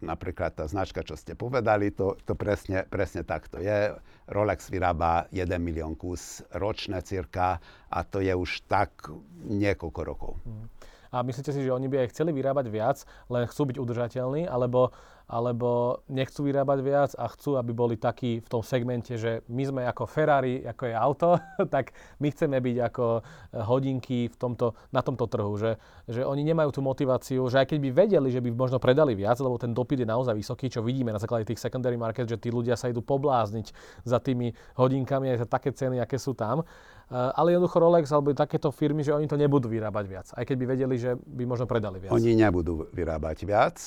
napríklad 0.00 0.56
tá 0.56 0.64
značka, 0.66 1.04
čo 1.04 1.14
ste 1.14 1.36
povedali, 1.36 1.92
to, 1.92 2.16
to 2.24 2.32
presne, 2.34 2.84
presne 2.88 3.24
takto 3.24 3.60
je. 3.60 3.94
Rolex 4.28 4.72
vyrába 4.72 5.28
1 5.32 5.46
milión 5.60 5.96
kus 5.96 6.40
ročne 6.56 7.00
cirka 7.04 7.60
a 7.88 7.98
to 8.04 8.24
je 8.24 8.32
už 8.32 8.64
tak 8.66 9.12
niekoľko 9.46 10.00
rokov. 10.04 10.32
Mm. 10.44 10.66
A 11.10 11.26
myslíte 11.26 11.50
si, 11.50 11.66
že 11.66 11.74
oni 11.74 11.90
by 11.90 12.06
aj 12.06 12.10
chceli 12.14 12.30
vyrábať 12.30 12.70
viac, 12.70 13.02
len 13.26 13.42
chcú 13.50 13.66
byť 13.66 13.76
udržateľní, 13.82 14.46
alebo 14.46 14.94
alebo 15.30 16.02
nechcú 16.10 16.42
vyrábať 16.42 16.78
viac 16.82 17.10
a 17.14 17.30
chcú, 17.30 17.54
aby 17.54 17.70
boli 17.70 17.94
takí 17.94 18.42
v 18.42 18.48
tom 18.50 18.66
segmente, 18.66 19.14
že 19.14 19.46
my 19.46 19.62
sme 19.62 19.82
ako 19.86 20.10
Ferrari, 20.10 20.66
ako 20.66 20.82
je 20.90 20.94
auto, 20.98 21.28
tak 21.74 21.94
my 22.18 22.34
chceme 22.34 22.58
byť 22.58 22.76
ako 22.90 23.04
eh, 23.22 23.22
hodinky 23.62 24.26
v 24.26 24.36
tomto, 24.36 24.74
na 24.90 25.06
tomto 25.06 25.30
trhu. 25.30 25.54
Že, 25.54 25.78
že 26.10 26.26
oni 26.26 26.42
nemajú 26.42 26.74
tú 26.74 26.82
motiváciu, 26.82 27.46
že 27.46 27.62
aj 27.62 27.70
keď 27.70 27.78
by 27.78 27.90
vedeli, 27.94 28.28
že 28.34 28.42
by 28.42 28.50
možno 28.50 28.82
predali 28.82 29.14
viac, 29.14 29.38
lebo 29.38 29.54
ten 29.54 29.70
dopyt 29.70 30.02
je 30.02 30.08
naozaj 30.10 30.34
vysoký, 30.34 30.66
čo 30.66 30.82
vidíme 30.82 31.14
na 31.14 31.22
základe 31.22 31.46
tých 31.46 31.62
secondary 31.62 31.94
market, 31.94 32.26
že 32.26 32.34
tí 32.34 32.50
ľudia 32.50 32.74
sa 32.74 32.90
idú 32.90 32.98
poblázniť 32.98 33.70
za 34.02 34.18
tými 34.18 34.50
hodinkami 34.74 35.30
aj 35.30 35.46
za 35.46 35.48
také 35.48 35.70
ceny, 35.70 36.02
aké 36.02 36.18
sú 36.18 36.34
tam. 36.34 36.66
Eh, 36.66 37.14
ale 37.14 37.54
jednoducho 37.54 37.78
Rolex 37.78 38.10
alebo 38.10 38.34
takéto 38.34 38.74
firmy, 38.74 39.06
že 39.06 39.14
oni 39.14 39.30
to 39.30 39.38
nebudú 39.38 39.70
vyrábať 39.70 40.04
viac. 40.10 40.26
Aj 40.34 40.42
keď 40.42 40.56
by 40.58 40.66
vedeli, 40.74 40.94
že 40.98 41.14
by 41.14 41.46
možno 41.46 41.70
predali 41.70 42.02
viac. 42.02 42.10
Oni 42.10 42.34
nebudú 42.34 42.90
vyrábať 42.90 43.46
viac 43.46 43.78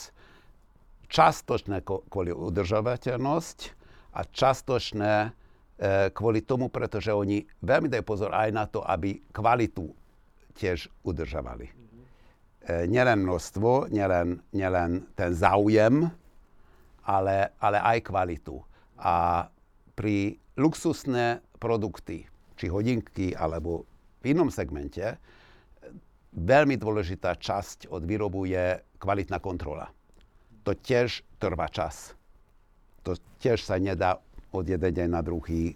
častočné 1.13 1.85
kvôli 1.85 2.33
udržovateľnosť 2.33 3.57
a 4.17 4.25
častočné 4.25 5.13
e, 5.21 5.29
kvôli 6.09 6.41
tomu, 6.41 6.73
pretože 6.73 7.13
oni 7.13 7.45
veľmi 7.61 7.85
dajú 7.85 8.01
pozor 8.01 8.33
aj 8.33 8.49
na 8.49 8.65
to, 8.65 8.81
aby 8.81 9.21
kvalitu 9.29 9.93
tiež 10.57 10.89
udržovali. 11.05 11.69
E, 11.69 11.73
nielen 12.89 13.21
množstvo, 13.29 13.93
nielen, 13.93 14.41
nielen 14.57 15.05
ten 15.13 15.37
záujem, 15.37 16.09
ale, 17.05 17.53
ale 17.61 17.77
aj 17.77 17.97
kvalitu. 18.09 18.57
A 18.97 19.45
pri 19.93 20.41
luxusné 20.57 21.45
produkty, 21.61 22.25
či 22.57 22.65
hodinky, 22.73 23.37
alebo 23.37 23.85
v 24.25 24.33
inom 24.33 24.49
segmente, 24.49 25.21
veľmi 26.33 26.73
dôležitá 26.81 27.37
časť 27.37 27.93
od 27.93 28.01
výrobu 28.01 28.49
je 28.49 28.81
kvalitná 28.97 29.37
kontrola 29.37 29.85
to 30.63 30.71
tiež 30.73 31.21
trvá 31.37 31.67
čas. 31.67 32.15
To 33.03 33.19
tiež 33.43 33.59
sa 33.63 33.75
nedá 33.75 34.19
od 34.55 34.63
jeden 34.63 34.91
deň 34.95 35.07
na 35.11 35.19
druhý 35.19 35.71
e, 35.71 35.75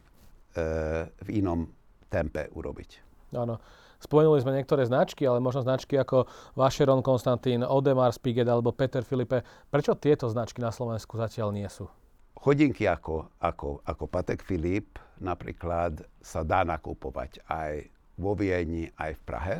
v 1.11 1.29
inom 1.43 1.67
tempe 2.07 2.47
urobiť. 2.55 3.03
Áno. 3.35 3.59
Spomenuli 3.97 4.37
sme 4.45 4.53
niektoré 4.53 4.85
značky, 4.85 5.25
ale 5.25 5.41
možno 5.41 5.65
značky 5.65 5.97
ako 5.97 6.29
Vacheron 6.53 7.01
Konstantín, 7.01 7.65
Odemar 7.65 8.13
Spiget 8.13 8.45
alebo 8.45 8.69
Peter 8.69 9.01
Filipe. 9.01 9.41
Prečo 9.73 9.97
tieto 9.97 10.29
značky 10.29 10.61
na 10.61 10.69
Slovensku 10.69 11.17
zatiaľ 11.17 11.49
nie 11.49 11.65
sú? 11.65 11.89
Chodinky 12.37 12.85
ako, 12.85 13.33
ako, 13.41 13.81
ako 13.81 14.03
Patek 14.05 14.45
Filip 14.45 15.01
napríklad 15.17 16.05
sa 16.21 16.45
dá 16.45 16.61
nakupovať 16.61 17.41
aj 17.49 17.89
vo 18.21 18.37
Viedni, 18.37 18.85
aj 19.01 19.17
v 19.17 19.21
Prahe. 19.25 19.55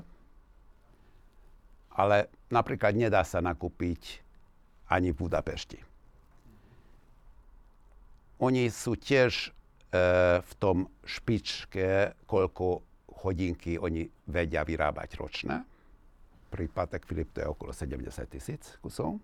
Ale 1.98 2.30
napríklad 2.54 2.94
nedá 2.94 3.26
sa 3.26 3.42
nakúpiť 3.42 4.22
ani 4.88 5.12
v 5.12 5.20
Budapešti. 5.28 5.80
Oni 8.38 8.70
sú 8.70 8.94
tiež 8.94 9.50
e, 9.50 9.50
v 10.40 10.54
tom 10.62 10.86
špičke, 11.02 12.14
koľko 12.30 12.86
hodinky 13.26 13.82
oni 13.82 14.06
vedia 14.30 14.62
vyrábať 14.62 15.18
ročne. 15.18 15.66
Pri 16.54 16.70
Patek 16.70 17.04
Filip 17.04 17.34
to 17.34 17.42
je 17.42 17.50
okolo 17.50 17.74
70 17.74 18.14
tisíc 18.30 18.78
kusov. 18.78 19.18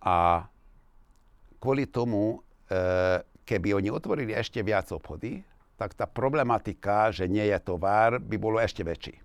A 0.00 0.48
kvôli 1.60 1.84
tomu, 1.84 2.40
e, 2.72 3.20
keby 3.44 3.76
oni 3.76 3.92
otvorili 3.92 4.32
ešte 4.32 4.64
viac 4.64 4.88
obchody, 4.88 5.44
tak 5.76 5.92
tá 5.92 6.08
problematika, 6.08 7.12
že 7.12 7.28
nie 7.28 7.44
je 7.44 7.58
tovar, 7.60 8.16
by 8.16 8.36
bolo 8.40 8.56
ešte 8.56 8.80
väčší. 8.80 9.16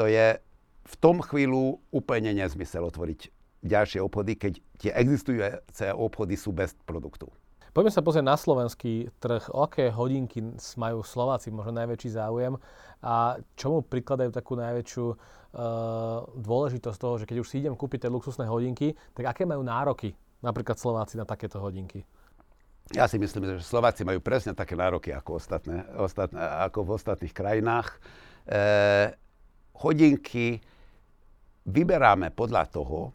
To 0.00 0.08
je 0.08 0.40
v 0.88 0.94
tom 0.96 1.20
chvíľu 1.20 1.84
úplne 1.92 2.32
nezmysel 2.32 2.80
otvoriť 2.88 3.28
ďalšie 3.60 4.00
obchody, 4.00 4.40
keď 4.40 4.52
tie 4.80 4.90
existujúce 4.96 5.92
obchody 5.92 6.34
sú 6.38 6.56
bez 6.56 6.72
produktu. 6.88 7.28
Poďme 7.76 7.92
sa 7.92 8.02
pozrieť 8.02 8.26
na 8.26 8.34
slovenský 8.34 9.12
trh. 9.20 9.52
O 9.52 9.62
aké 9.62 9.92
hodinky 9.92 10.40
majú 10.80 11.04
Slováci 11.04 11.52
možno 11.52 11.76
najväčší 11.78 12.16
záujem 12.16 12.56
a 13.04 13.38
čomu 13.54 13.84
prikladajú 13.84 14.34
takú 14.34 14.58
najväčšiu 14.58 15.04
uh, 15.06 15.18
dôležitosť 16.34 16.98
toho, 16.98 17.14
že 17.22 17.28
keď 17.28 17.36
už 17.44 17.46
si 17.46 17.62
idem 17.62 17.76
kúpiť 17.76 18.08
tie 18.08 18.10
luxusné 18.10 18.48
hodinky, 18.48 18.96
tak 19.14 19.30
aké 19.30 19.46
majú 19.46 19.62
nároky 19.62 20.16
napríklad 20.42 20.80
Slováci 20.80 21.20
na 21.20 21.28
takéto 21.28 21.60
hodinky? 21.62 22.02
Ja 22.96 23.04
si 23.04 23.20
myslím, 23.20 23.60
že 23.60 23.60
Slováci 23.60 24.00
majú 24.00 24.24
presne 24.24 24.56
také 24.56 24.72
nároky 24.72 25.12
ako, 25.12 25.36
ostatné, 25.36 25.84
ostatné, 26.00 26.40
ako 26.40 26.88
v 26.88 26.90
ostatných 26.96 27.34
krajinách. 27.36 28.00
E, 28.48 29.12
hodinky 29.76 30.64
vyberáme 31.68 32.32
podľa 32.32 32.64
toho, 32.72 33.12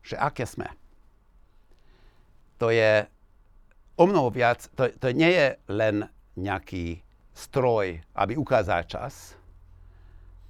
že 0.00 0.16
aké 0.16 0.48
sme. 0.48 0.72
To 2.58 2.72
je 2.72 3.04
o 4.00 4.04
mnoho 4.08 4.32
viac, 4.32 4.64
to, 4.72 4.88
to 4.96 5.12
nie 5.12 5.30
je 5.30 5.48
len 5.68 6.08
nejaký 6.34 7.04
stroj, 7.36 8.00
aby 8.16 8.34
ukázal 8.34 8.88
čas, 8.88 9.36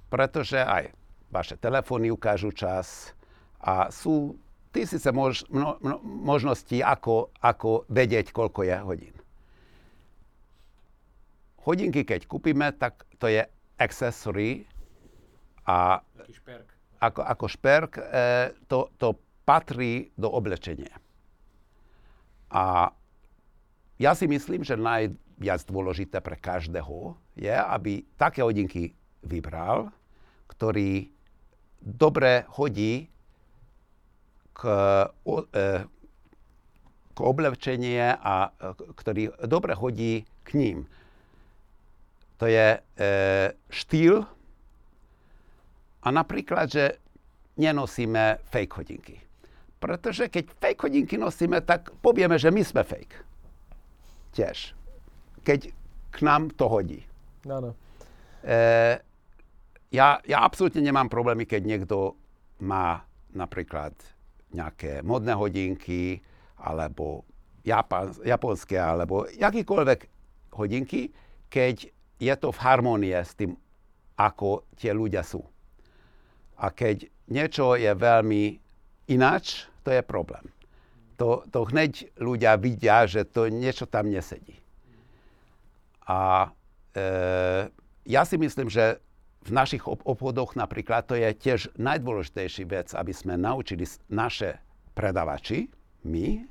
pretože 0.09 0.57
aj 0.57 0.89
vaše 1.29 1.53
telefóny 1.59 2.09
ukážu 2.09 2.49
čas 2.49 3.13
a 3.61 3.93
sú 3.93 4.33
tisíce 4.73 5.09
mož, 5.13 5.45
mno, 5.49 5.77
mno, 5.81 5.97
možností, 6.01 6.81
ako, 6.81 7.29
ako 7.41 7.85
vedieť, 7.89 8.33
koľko 8.33 8.65
je 8.65 8.75
hodín. 8.81 9.15
Hodinky, 11.61 12.01
keď 12.01 12.25
kúpime, 12.25 12.73
tak 12.73 13.05
to 13.21 13.29
je 13.29 13.45
accessory 13.77 14.65
a 15.69 16.01
šperk. 16.33 16.68
Ako, 16.99 17.23
ako 17.23 17.45
šperk 17.47 17.91
e, 17.95 18.03
to, 18.67 18.91
to 18.99 19.15
patrí 19.47 20.11
do 20.19 20.27
oblečenia. 20.27 20.93
A 22.51 22.91
ja 23.99 24.11
si 24.15 24.27
myslím, 24.27 24.67
že 24.67 24.79
najviac 24.79 25.63
dôležité 25.63 26.19
pre 26.19 26.35
každého 26.35 27.15
je, 27.39 27.51
aby 27.51 28.03
také 28.19 28.43
hodinky 28.43 28.91
vybral, 29.23 29.91
ktorý 30.51 31.07
dobre 31.79 32.43
hodí 32.59 33.07
k, 34.55 34.61
e, 35.27 35.67
k 37.15 37.19
oblečenie 37.19 38.15
a 38.19 38.51
e, 38.51 38.75
ktorý 38.95 39.23
dobre 39.47 39.73
hodí 39.75 40.27
k 40.43 40.49
ním. 40.55 40.77
To 42.39 42.47
je 42.47 42.79
e, 42.79 42.79
štýl, 43.71 44.23
a 45.99 46.07
napríklad, 46.09 46.71
že 46.71 46.85
nenosíme 47.59 48.39
fake 48.47 48.73
hodinky. 48.79 49.15
Pretože 49.79 50.27
keď 50.27 50.45
fake 50.59 50.81
hodinky 50.87 51.15
nosíme, 51.15 51.63
tak 51.63 51.91
povieme, 52.03 52.35
že 52.39 52.51
my 52.51 52.63
sme 52.63 52.83
fake. 52.83 53.15
Tiež. 54.35 54.75
Keď 55.43 55.71
k 56.11 56.17
nám 56.23 56.51
to 56.55 56.67
hodí. 56.67 57.03
Áno. 57.47 57.71
ja, 59.87 60.07
ja 60.19 60.37
absolútne 60.43 60.83
nemám 60.83 61.07
problémy, 61.07 61.47
keď 61.47 61.61
niekto 61.63 62.19
má 62.59 63.07
napríklad 63.31 63.95
nejaké 64.51 64.99
modné 65.05 65.31
hodinky, 65.37 66.19
alebo 66.59 67.23
Japan, 67.63 68.11
japonské, 68.25 68.75
alebo 68.75 69.29
jakýkoľvek 69.31 69.99
hodinky, 70.55 71.13
keď 71.47 71.87
je 72.19 72.33
to 72.35 72.51
v 72.51 72.59
harmonie 72.59 73.15
s 73.15 73.31
tým, 73.37 73.55
ako 74.19 74.67
tie 74.75 74.91
ľudia 74.91 75.23
sú. 75.23 75.39
A 76.59 76.67
keď 76.75 77.07
niečo 77.31 77.79
je 77.79 77.91
veľmi 77.95 78.59
ináč, 79.07 79.65
to 79.81 79.95
je 79.95 80.03
problém. 80.03 80.43
To, 81.15 81.43
to 81.51 81.67
hneď 81.67 82.11
ľudia 82.19 82.55
vidia, 82.59 83.07
že 83.07 83.27
to 83.27 83.47
niečo 83.47 83.87
tam 83.87 84.07
nesedí. 84.11 84.55
A 86.07 86.51
e, 86.95 87.09
ja 88.07 88.23
si 88.23 88.35
myslím, 88.39 88.71
že 88.71 88.99
v 89.43 89.51
našich 89.55 89.83
obchodoch 89.87 90.59
napríklad 90.59 91.07
to 91.07 91.15
je 91.15 91.31
tiež 91.31 91.71
najdôležitejší 91.79 92.63
vec, 92.67 92.91
aby 92.91 93.11
sme 93.15 93.39
naučili 93.39 93.87
naše 94.11 94.59
predavači, 94.95 95.71
my, 96.03 96.43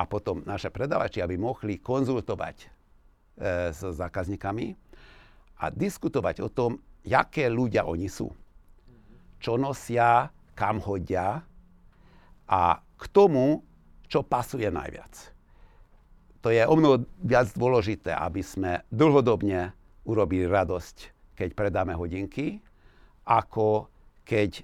a 0.00 0.08
potom 0.08 0.40
naše 0.48 0.72
predavači, 0.72 1.20
aby 1.20 1.36
mohli 1.36 1.76
konzultovať 1.76 2.56
e, 2.64 2.68
s 3.68 3.80
zákazníkami 3.84 4.72
a 5.60 5.68
diskutovať 5.68 6.40
o 6.40 6.48
tom, 6.48 6.80
jaké 7.04 7.52
ľudia 7.52 7.84
oni 7.84 8.08
sú. 8.08 8.32
Čo 9.40 9.56
nosia, 9.56 10.28
kam 10.52 10.78
hodia 10.84 11.40
a 12.44 12.60
k 13.00 13.04
tomu, 13.08 13.64
čo 14.04 14.20
pasuje 14.20 14.68
najviac. 14.68 15.32
To 16.44 16.52
je 16.52 16.64
o 16.64 16.74
mnoho 16.76 17.04
viac 17.24 17.52
dôležité, 17.56 18.12
aby 18.12 18.44
sme 18.44 18.84
dlhodobne 18.92 19.72
urobili 20.04 20.44
radosť, 20.44 20.96
keď 21.36 21.48
predáme 21.56 21.96
hodinky, 21.96 22.60
ako 23.24 23.88
keď 24.24 24.60
e, 24.60 24.62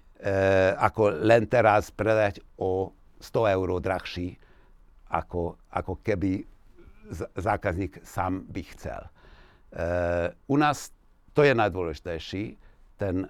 ako 0.76 1.24
len 1.24 1.48
teraz 1.48 1.92
predať 1.92 2.40
o 2.60 2.92
100 3.20 3.54
eur 3.56 3.68
drahší, 3.80 4.36
ako, 5.12 5.56
ako 5.72 5.92
keby 6.00 6.44
zákazník 7.38 8.02
sám 8.02 8.44
by 8.50 8.62
chcel. 8.76 9.02
E, 9.06 9.10
u 10.48 10.56
nás 10.56 10.90
to 11.36 11.44
je 11.44 11.52
najdôležitejší, 11.52 12.44
ten 12.96 13.28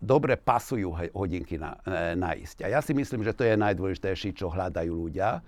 dobre 0.00 0.40
pasujú 0.40 0.96
hodinky 1.12 1.60
na, 1.60 1.76
e, 1.84 2.16
nájsť. 2.16 2.64
A 2.64 2.72
ja 2.72 2.80
si 2.80 2.96
myslím, 2.96 3.20
že 3.20 3.36
to 3.36 3.44
je 3.44 3.54
najdôležitejší, 3.54 4.32
čo 4.32 4.48
hľadajú 4.48 4.90
ľudia. 4.90 5.44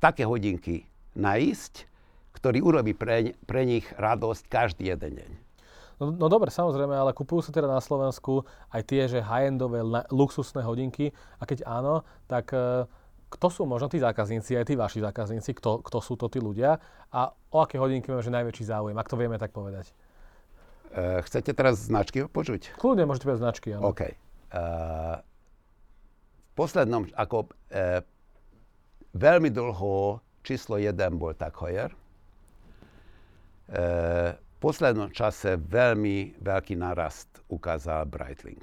Také 0.00 0.24
hodinky 0.24 0.88
nájsť, 1.14 1.86
ktorý 2.32 2.58
urobí 2.64 2.96
pre, 2.96 3.36
pre 3.44 3.68
nich 3.68 3.84
radosť 4.00 4.48
každý 4.48 4.90
jeden 4.90 5.20
deň. 5.20 5.30
No, 6.00 6.10
no 6.10 6.26
dobre, 6.26 6.48
samozrejme, 6.50 6.96
ale 6.96 7.14
kupujú 7.14 7.46
sa 7.46 7.52
teda 7.54 7.68
na 7.68 7.78
Slovensku 7.78 8.42
aj 8.72 8.82
tie, 8.88 9.06
že 9.06 9.22
high-endové, 9.22 9.84
luxusné 10.10 10.64
hodinky. 10.64 11.12
A 11.38 11.46
keď 11.46 11.62
áno, 11.68 12.02
tak 12.26 12.50
e, 12.56 12.88
kto 13.32 13.46
sú 13.52 13.62
možno 13.64 13.92
tí 13.92 14.00
zákazníci, 14.00 14.56
aj 14.56 14.66
tí 14.66 14.74
vaši 14.74 15.04
zákazníci, 15.04 15.56
kto, 15.56 15.84
kto 15.84 15.98
sú 16.04 16.20
to 16.20 16.26
tí 16.32 16.40
ľudia 16.40 16.76
a 17.12 17.32
o 17.32 17.56
aké 17.60 17.80
hodinky 17.80 18.12
máme 18.12 18.24
najväčší 18.24 18.64
záujem, 18.68 18.96
ak 18.96 19.08
to 19.08 19.16
vieme 19.16 19.40
tak 19.40 19.52
povedať? 19.52 19.88
Uh, 20.92 21.24
chcete 21.24 21.56
teraz 21.56 21.88
značky 21.88 22.28
počuť? 22.28 22.76
Kľudne 22.76 23.08
môžete 23.08 23.24
povedať 23.24 23.40
značky, 23.40 23.68
áno. 23.72 23.96
OK. 23.96 24.12
Uh, 24.52 25.16
v 26.44 26.52
poslednom, 26.52 27.08
ako 27.16 27.48
uh, 27.48 28.04
veľmi 29.16 29.48
dlho 29.48 30.20
číslo 30.44 30.76
jeden 30.76 31.16
bol 31.16 31.32
tak 31.32 31.56
Heuer. 31.64 31.96
Uh, 33.72 34.36
v 34.36 34.56
poslednom 34.60 35.08
čase 35.08 35.56
veľmi 35.56 36.36
veľký 36.44 36.76
narast 36.76 37.40
ukázal 37.48 38.04
Breitling. 38.06 38.62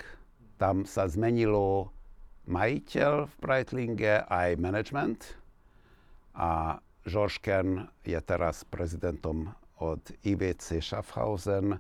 Tam 0.61 0.85
sa 0.85 1.09
zmenilo 1.09 1.89
majiteľ 2.45 3.25
v 3.25 3.33
Breitlinge 3.41 4.21
aj 4.29 4.57
management 4.61 5.33
a 6.37 6.77
George 7.09 7.41
Kern 7.41 7.89
je 8.05 8.19
teraz 8.21 8.61
prezidentom 8.69 9.49
od 9.79 10.03
IWC 10.23 10.83
Schaffhausen 10.83 11.79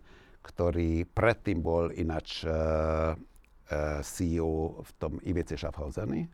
ktorý 0.49 1.05
predtým 1.05 1.61
bol 1.61 1.93
ináč 1.93 2.41
uh, 2.41 3.13
uh, 3.13 4.01
CEO 4.01 4.81
v 4.81 4.91
tom 4.97 5.13
IVC 5.21 5.61
Schaffhauseni. 5.61 6.25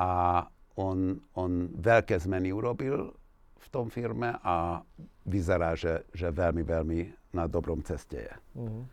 A 0.00 0.40
on, 0.80 1.20
on 1.36 1.68
veľké 1.76 2.16
zmeny 2.16 2.48
urobil 2.48 3.12
v 3.60 3.66
tom 3.68 3.92
firme 3.92 4.40
a 4.40 4.80
vyzerá, 5.28 5.76
že, 5.76 6.08
že 6.16 6.32
veľmi, 6.32 6.64
veľmi 6.64 7.00
na 7.36 7.44
dobrom 7.44 7.84
ceste 7.84 8.24
je. 8.24 8.34
Mm-hmm. 8.56 8.84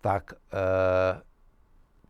Tak 0.00 0.24
uh, 0.32 1.20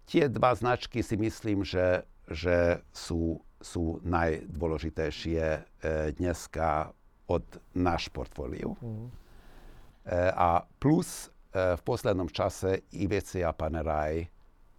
tie 0.06 0.30
dva 0.30 0.54
značky 0.54 1.02
si 1.02 1.18
myslím, 1.18 1.66
že, 1.66 2.06
že 2.30 2.86
sú, 2.94 3.42
sú 3.58 3.98
najdôležitejšie 4.06 5.42
uh, 5.42 5.60
dneska 6.14 6.94
od 7.26 7.42
náš 7.74 8.06
portfóliu. 8.14 8.78
Mm-hmm. 8.78 9.25
Eh, 10.06 10.30
a 10.30 10.62
plus 10.78 11.26
eh, 11.50 11.74
v 11.74 11.82
poslednom 11.82 12.30
čase 12.30 12.86
IVC 12.94 13.42
a 13.42 13.50
Panerai 13.50 14.22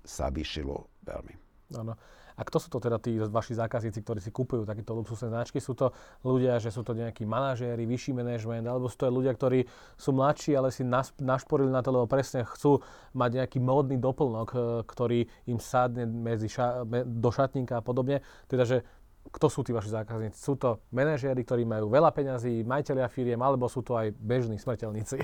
sa 0.08 0.32
vyšilo 0.32 0.88
veľmi. 1.04 1.36
Áno. 1.76 2.00
A 2.38 2.46
kto 2.46 2.62
sú 2.62 2.70
to 2.70 2.78
teda 2.78 3.02
tí 3.02 3.18
vaši 3.18 3.58
zákazníci, 3.58 4.06
ktorí 4.06 4.22
si 4.22 4.30
kúpujú 4.30 4.62
takéto 4.62 4.94
luxusné 4.94 5.34
značky? 5.34 5.58
Sú 5.58 5.74
to 5.74 5.90
ľudia, 6.22 6.62
že 6.62 6.70
sú 6.70 6.86
to 6.86 6.94
nejakí 6.94 7.26
manažéri, 7.26 7.90
vyšší 7.90 8.14
manažment, 8.14 8.62
alebo 8.70 8.86
sú 8.86 8.94
to 8.94 9.10
ľudia, 9.10 9.34
ktorí 9.34 9.66
sú 9.98 10.14
mladší, 10.14 10.54
ale 10.54 10.70
si 10.70 10.86
našporili 11.18 11.74
na 11.74 11.82
to, 11.82 11.90
lebo 11.90 12.06
presne 12.06 12.46
chcú 12.46 12.86
mať 13.18 13.42
nejaký 13.42 13.58
módny 13.58 13.98
doplnok, 13.98 14.50
eh, 14.54 14.62
ktorý 14.86 15.20
im 15.50 15.58
sadne 15.58 16.06
medzi 16.06 16.46
ša- 16.46 16.86
do 17.04 17.30
šatníka 17.34 17.82
a 17.82 17.84
podobne. 17.84 18.22
Teda, 18.46 18.70
že 18.70 18.86
kto 19.32 19.48
sú 19.52 19.62
tí 19.64 19.76
vaši 19.76 19.92
zákazníci? 19.92 20.38
Sú 20.40 20.56
to 20.56 20.82
manažéri, 20.92 21.44
ktorí 21.44 21.64
majú 21.68 21.92
veľa 21.92 22.12
peňazí, 22.16 22.64
majiteľia 22.64 23.08
firiem, 23.12 23.40
alebo 23.40 23.68
sú 23.68 23.84
to 23.84 23.96
aj 23.96 24.12
bežní 24.16 24.58
smrteľníci? 24.58 25.20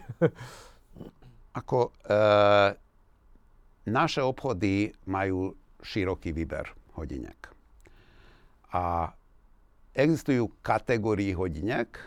Ako 1.60 1.90
e, 1.90 2.16
naše 3.88 4.22
obchody 4.24 4.90
majú 5.08 5.54
široký 5.84 6.32
výber 6.32 6.66
hodinek. 6.96 7.52
A 8.74 9.12
existujú 9.94 10.50
kategórie 10.66 11.38
hodinek, 11.38 12.02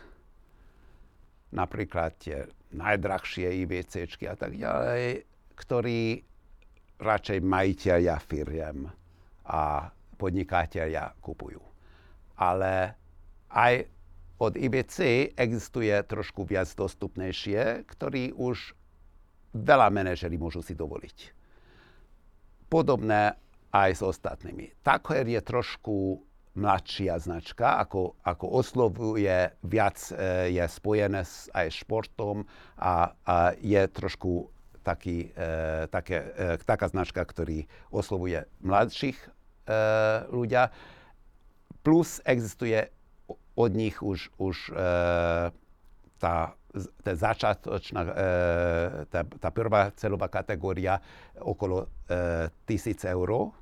napríklad 1.55 2.19
tie 2.19 2.51
najdrahšie 2.75 3.63
IVCčky 3.63 4.27
a 4.27 4.35
tak 4.35 4.59
ďalej, 4.59 5.23
ktorí 5.55 6.21
radšej 6.99 7.39
majiteľia 7.45 8.17
firiem 8.19 8.91
a 9.47 9.87
podnikateľia 10.19 11.15
kupujú 11.23 11.76
ale 12.37 12.95
aj 13.51 13.89
od 14.37 14.53
IBC 14.53 15.33
existuje 15.33 15.93
trošku 16.05 16.45
viac 16.45 16.69
dostupnejšie, 16.77 17.89
ktorý 17.89 18.37
už 18.37 18.77
veľa 19.57 19.89
manažerí 19.89 20.37
môžu 20.37 20.61
si 20.61 20.77
dovoliť. 20.77 21.33
Podobné 22.69 23.33
aj 23.73 23.91
s 23.97 24.03
ostatnými. 24.05 24.77
Takoer 24.85 25.25
je 25.25 25.41
trošku 25.41 26.21
mladšia 26.57 27.21
značka, 27.21 27.81
ako, 27.81 28.17
ako 28.25 28.47
oslovuje 28.61 29.53
viac, 29.65 29.97
e, 30.13 30.53
je 30.57 30.65
spojené 30.65 31.21
s, 31.21 31.53
aj 31.53 31.85
športom 31.85 32.49
a, 32.81 33.13
a 33.13 33.53
je 33.61 33.83
trošku 33.93 34.49
taký, 34.81 35.35
e, 35.37 35.85
také, 35.93 36.17
e, 36.33 36.57
taká 36.65 36.87
značka, 36.89 37.21
ktorý 37.21 37.69
oslovuje 37.93 38.49
mladších 38.65 39.19
e, 39.21 39.29
ľudia 40.33 40.73
plus 41.87 42.19
existuje 42.27 42.83
od 43.55 43.71
nich 43.71 44.03
už, 44.03 44.35
už 44.43 44.75
e, 44.75 44.83
tá, 46.19 46.35
tá 47.07 47.13
začiatočná, 47.15 48.01
e, 48.03 48.13
tá, 49.07 49.23
tá 49.23 49.49
prvá 49.55 49.95
celová 49.95 50.27
kategória 50.27 50.99
okolo 51.39 51.87
e, 52.11 52.51
1000 52.67 53.07
eur 53.15 53.55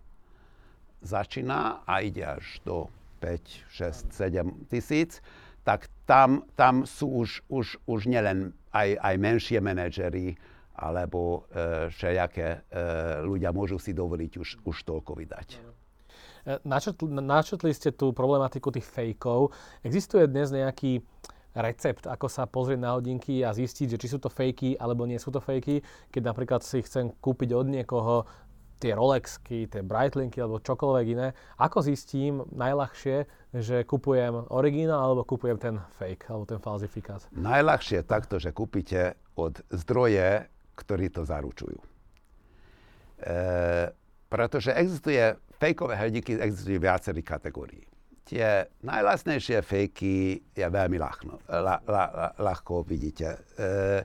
začína 1.05 1.85
a 1.85 2.01
ide 2.01 2.25
až 2.25 2.65
do 2.65 2.89
5, 3.21 4.09
6, 4.09 4.17
7 4.17 4.73
tisíc, 4.73 5.21
tak 5.61 5.93
tam, 6.09 6.49
tam 6.57 6.89
sú 6.89 7.29
už, 7.29 7.45
už, 7.53 7.77
už 7.85 8.09
nielen 8.09 8.57
aj, 8.73 8.97
aj 9.05 9.15
menšie 9.21 9.61
manažery, 9.61 10.41
alebo 10.75 11.45
e, 11.53 11.93
všelijaké 11.93 12.49
e, 12.49 12.59
ľudia 13.21 13.53
môžu 13.53 13.77
si 13.77 13.93
dovoliť 13.93 14.33
už, 14.41 14.49
už 14.65 14.77
toľko 14.83 15.13
vydať. 15.13 15.74
Načetli, 16.45 17.09
načetli 17.09 17.73
ste 17.73 17.89
tú 17.89 18.13
problematiku 18.13 18.69
tých 18.69 18.85
fejkov. 18.85 19.57
Existuje 19.81 20.29
dnes 20.29 20.53
nejaký 20.53 21.01
recept, 21.55 22.05
ako 22.11 22.27
sa 22.27 22.45
pozrieť 22.45 22.81
na 22.83 22.93
hodinky 22.99 23.41
a 23.47 23.55
zistiť, 23.55 23.97
že 23.97 24.01
či 24.01 24.11
sú 24.11 24.19
to 24.19 24.29
fejky 24.29 24.75
alebo 24.77 25.07
nie 25.07 25.17
sú 25.17 25.31
to 25.31 25.39
fejky, 25.39 25.81
keď 26.11 26.23
napríklad 26.35 26.61
si 26.67 26.83
chcem 26.83 27.15
kúpiť 27.23 27.55
od 27.55 27.67
niekoho 27.71 28.27
tie 28.83 28.93
Rolexky, 28.93 29.71
tie 29.71 29.81
Breitlinky 29.81 30.43
alebo 30.43 30.61
čokoľvek 30.61 31.07
iné. 31.15 31.33
Ako 31.57 31.81
zistím 31.81 32.43
najľahšie, 32.53 33.25
že 33.55 33.87
kupujem 33.87 34.51
originál 34.51 35.15
alebo 35.15 35.25
kupujem 35.25 35.57
ten 35.57 35.77
fake 35.97 36.27
alebo 36.29 36.45
ten 36.45 36.61
falzifikát? 36.61 37.25
Najľahšie 37.33 38.03
takto, 38.05 38.37
že 38.43 38.51
kúpite 38.51 39.17
od 39.39 39.63
zdroje, 39.71 40.51
ktorí 40.75 41.07
to 41.09 41.23
zaručujú. 41.23 41.79
E, 43.23 43.39
pretože 44.27 44.75
existuje, 44.75 45.39
fejkové 45.65 45.97
hodinky 45.97 46.37
existujú 46.37 46.77
viacerých 46.77 47.25
kategórií. 47.25 47.85
Tie 48.25 48.69
najlasnejšie 48.85 49.65
fejky 49.65 50.41
je 50.53 50.67
veľmi 50.69 50.97
ľahno, 50.97 51.41
la, 51.49 51.81
la, 51.85 52.05
la, 52.09 52.29
ľahko 52.41 52.85
vidíte. 52.85 53.37
E, 53.57 54.05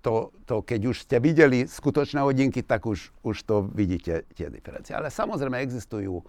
to, 0.00 0.32
to, 0.48 0.64
keď 0.64 0.80
už 0.88 0.96
ste 1.04 1.16
videli 1.20 1.68
skutočné 1.68 2.20
hodinky, 2.24 2.64
tak 2.64 2.88
už, 2.88 3.12
už 3.20 3.36
to 3.44 3.68
vidíte 3.68 4.24
tie 4.32 4.48
diferencie. 4.48 4.96
Ale 4.96 5.12
samozrejme 5.12 5.60
existujú 5.60 6.24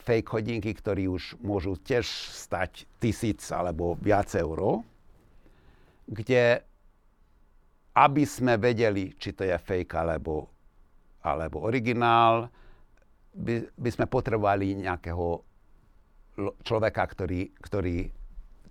fake 0.00 0.28
hodinky, 0.32 0.72
ktorí 0.72 1.08
už 1.08 1.36
môžu 1.44 1.76
tiež 1.76 2.08
stať 2.32 2.88
tisíc 3.00 3.44
alebo 3.52 4.00
viac 4.00 4.32
eur, 4.32 4.80
kde 6.08 6.64
aby 7.94 8.24
sme 8.26 8.58
vedeli, 8.58 9.14
či 9.14 9.30
to 9.32 9.46
je 9.46 9.54
fake 9.54 9.94
alebo, 9.94 10.50
alebo 11.22 11.62
originál, 11.62 12.50
by, 13.34 13.68
by 13.74 13.90
sme 13.90 14.06
potrebovali 14.06 14.78
nejakého 14.86 15.42
človeka, 16.62 17.02
ktorý, 17.06 17.50
ktorý 17.62 18.10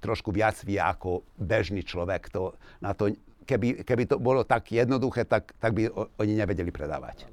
trošku 0.04 0.36
viac 0.36 0.60
vie 0.68 0.80
ako 0.80 1.24
bežný 1.40 1.84
človek. 1.84 2.28
To, 2.36 2.56
na 2.84 2.92
to, 2.92 3.16
keby, 3.48 3.88
keby 3.88 4.04
to 4.08 4.20
bolo 4.20 4.44
tak 4.44 4.72
jednoduché, 4.72 5.24
tak, 5.24 5.56
tak 5.60 5.72
by 5.72 5.88
oni 6.20 6.34
nevedeli 6.36 6.72
predávať. 6.72 7.28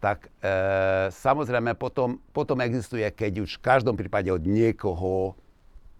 Tak 0.00 0.26
e, 0.26 0.28
samozrejme 1.12 1.76
potom, 1.78 2.18
potom 2.32 2.58
existuje, 2.64 3.04
keď 3.12 3.44
už 3.44 3.60
v 3.60 3.64
každom 3.64 3.94
prípade 3.94 4.32
od 4.32 4.42
niekoho 4.42 5.36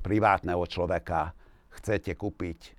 privátneho 0.03 0.65
človeka 0.67 1.37
chcete 1.79 2.11
kúpiť 2.19 2.75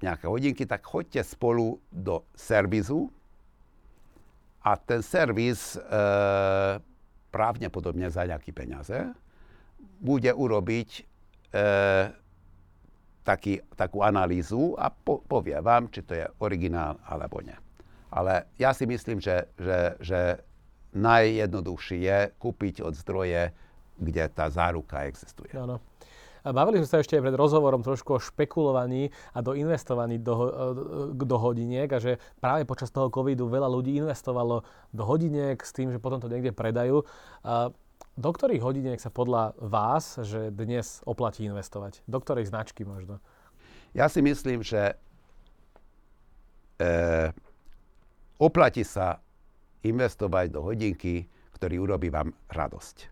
nejaké 0.00 0.24
hodinky, 0.24 0.64
tak 0.64 0.86
choďte 0.86 1.24
spolu 1.24 1.76
do 1.92 2.24
servisu, 2.32 3.12
a 4.64 4.80
ten 4.80 5.04
servis 5.04 5.76
e, 5.76 5.80
pravdepodobne 7.28 8.08
za 8.08 8.24
nejaké 8.24 8.56
peniaze 8.56 9.12
bude 10.00 10.32
urobiť 10.32 10.88
e, 10.96 11.02
taký, 13.24 13.60
takú 13.76 14.00
analýzu 14.00 14.72
a 14.80 14.88
po, 14.88 15.20
povie 15.24 15.56
vám, 15.60 15.92
či 15.92 16.00
to 16.00 16.16
je 16.16 16.24
originál 16.40 16.96
alebo 17.04 17.44
nie. 17.44 17.56
Ale 18.08 18.48
ja 18.56 18.72
si 18.72 18.88
myslím, 18.88 19.20
že, 19.20 19.52
že, 19.60 19.78
že 20.00 20.20
najjednoduchšie 20.94 21.98
je 22.00 22.18
kúpiť 22.38 22.86
od 22.86 22.94
zdroje, 22.94 23.50
kde 23.98 24.24
tá 24.30 24.46
záruka 24.48 25.04
existuje. 25.04 25.50
Áno. 25.52 25.82
Bavili 26.44 26.84
sme 26.84 26.88
sa 26.88 27.00
ešte 27.00 27.16
aj 27.16 27.24
pred 27.24 27.36
rozhovorom 27.40 27.80
trošku 27.80 28.20
o 28.20 28.20
špekulovaní 28.20 29.08
a 29.32 29.40
do 29.40 29.56
investovaní 29.56 30.20
do, 30.20 30.36
do 31.16 31.36
hodiniek 31.40 31.88
a 31.88 31.96
že 31.96 32.20
práve 32.36 32.68
počas 32.68 32.92
toho 32.92 33.08
covidu 33.08 33.48
veľa 33.48 33.64
ľudí 33.64 33.96
investovalo 33.96 34.60
do 34.92 35.02
hodiniek 35.08 35.56
s 35.56 35.72
tým, 35.72 35.88
že 35.88 35.96
potom 35.96 36.20
to 36.20 36.28
niekde 36.28 36.52
predajú. 36.52 37.00
Do 38.14 38.30
ktorých 38.30 38.60
hodiniek 38.60 39.00
sa 39.00 39.08
podľa 39.08 39.56
vás, 39.56 40.20
že 40.20 40.52
dnes 40.52 41.00
oplatí 41.08 41.48
investovať? 41.48 42.04
Do 42.04 42.20
ktorej 42.20 42.52
značky 42.52 42.84
možno? 42.84 43.24
Ja 43.96 44.12
si 44.12 44.20
myslím, 44.20 44.60
že 44.60 45.00
e, 46.76 46.94
oplatí 48.36 48.84
sa 48.84 49.24
investovať 49.80 50.46
do 50.52 50.60
hodinky, 50.60 51.24
ktorý 51.56 51.88
urobí 51.88 52.12
vám 52.12 52.36
radosť. 52.52 53.10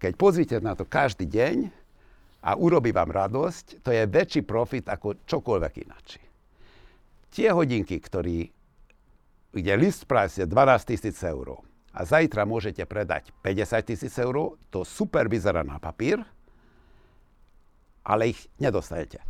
Keď 0.00 0.12
pozrite 0.16 0.56
na 0.64 0.72
to 0.72 0.88
každý 0.88 1.28
deň, 1.28 1.79
a 2.40 2.56
urobí 2.56 2.88
vám 2.90 3.12
radosť, 3.12 3.84
to 3.84 3.92
je 3.92 4.08
väčší 4.08 4.42
profit 4.48 4.88
ako 4.88 5.20
čokoľvek 5.28 5.74
ináč. 5.84 6.16
Tie 7.30 7.52
hodinky, 7.52 8.00
ktorý, 8.00 8.48
kde 9.52 9.72
list 9.76 10.08
price 10.08 10.40
je 10.40 10.46
12 10.48 10.90
tisíc 10.90 11.20
eur 11.20 11.60
a 11.92 12.00
zajtra 12.06 12.48
môžete 12.48 12.82
predať 12.88 13.30
50 13.44 13.90
tisíc 13.92 14.14
eur, 14.16 14.56
to 14.72 14.82
super 14.88 15.28
vyzerá 15.28 15.60
na 15.60 15.76
papír, 15.76 16.22
ale 18.02 18.32
ich 18.32 18.40
nedostanete. 18.56 19.20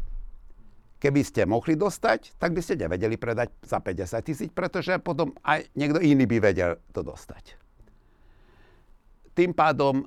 Keby 1.00 1.24
ste 1.24 1.48
mohli 1.48 1.80
dostať, 1.80 2.36
tak 2.36 2.52
by 2.52 2.60
ste 2.60 2.76
nevedeli 2.76 3.16
predať 3.16 3.48
za 3.64 3.80
50 3.80 4.20
tisíc, 4.20 4.50
pretože 4.52 5.00
potom 5.00 5.32
aj 5.42 5.66
niekto 5.72 5.98
iný 5.98 6.28
by 6.28 6.38
vedel 6.52 6.76
to 6.92 7.00
dostať. 7.00 7.56
Tým 9.32 9.56
pádom 9.56 10.04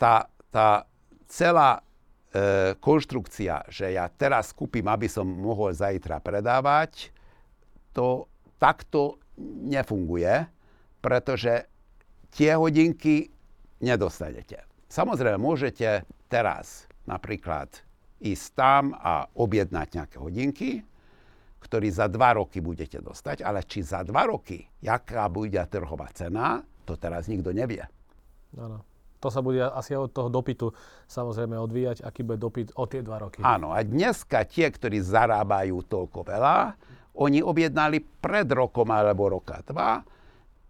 tá, 0.00 0.24
tá 0.48 0.88
celá 1.28 1.84
konštrukcia, 2.82 3.70
že 3.70 3.94
ja 3.94 4.10
teraz 4.10 4.50
kúpim, 4.50 4.82
aby 4.90 5.06
som 5.06 5.22
mohol 5.22 5.70
zajtra 5.70 6.18
predávať, 6.18 7.14
to 7.94 8.26
takto 8.58 9.22
nefunguje, 9.70 10.42
pretože 10.98 11.70
tie 12.34 12.58
hodinky 12.58 13.30
nedostanete. 13.78 14.66
Samozrejme, 14.90 15.38
môžete 15.38 16.02
teraz 16.26 16.90
napríklad 17.06 17.70
ísť 18.18 18.46
tam 18.58 18.98
a 18.98 19.30
objednať 19.38 19.88
nejaké 19.94 20.16
hodinky, 20.18 20.70
ktorý 21.62 21.88
za 21.90 22.10
dva 22.10 22.34
roky 22.34 22.58
budete 22.58 22.98
dostať, 22.98 23.46
ale 23.46 23.62
či 23.62 23.86
za 23.86 24.02
dva 24.02 24.26
roky, 24.26 24.66
jaká 24.82 25.30
bude 25.30 25.60
trhová 25.70 26.10
cena, 26.10 26.66
to 26.82 26.98
teraz 26.98 27.30
nikto 27.30 27.54
nevie. 27.54 27.86
Ano 28.58 28.93
to 29.24 29.32
sa 29.32 29.40
bude 29.40 29.64
asi 29.64 29.96
od 29.96 30.12
toho 30.12 30.28
dopytu 30.28 30.68
samozrejme 31.08 31.56
odvíjať, 31.56 32.04
aký 32.04 32.20
bude 32.20 32.36
dopyt 32.36 32.76
o 32.76 32.84
tie 32.84 33.00
dva 33.00 33.24
roky. 33.24 33.40
Áno, 33.40 33.72
a 33.72 33.80
dneska 33.80 34.44
tie, 34.44 34.68
ktorí 34.68 35.00
zarábajú 35.00 35.80
toľko 35.88 36.28
veľa, 36.28 36.76
oni 37.16 37.40
objednali 37.40 38.04
pred 38.04 38.44
rokom 38.52 38.92
alebo 38.92 39.32
roka 39.32 39.64
dva, 39.64 40.04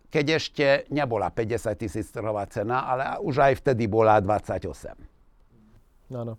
keď 0.06 0.24
ešte 0.38 0.66
nebola 0.94 1.34
50 1.34 1.74
tisíc 1.74 2.06
trhová 2.14 2.46
cena, 2.46 2.86
ale 2.86 3.18
už 3.18 3.42
aj 3.42 3.52
vtedy 3.58 3.90
bola 3.90 4.22
28. 4.22 6.14
Áno. 6.14 6.38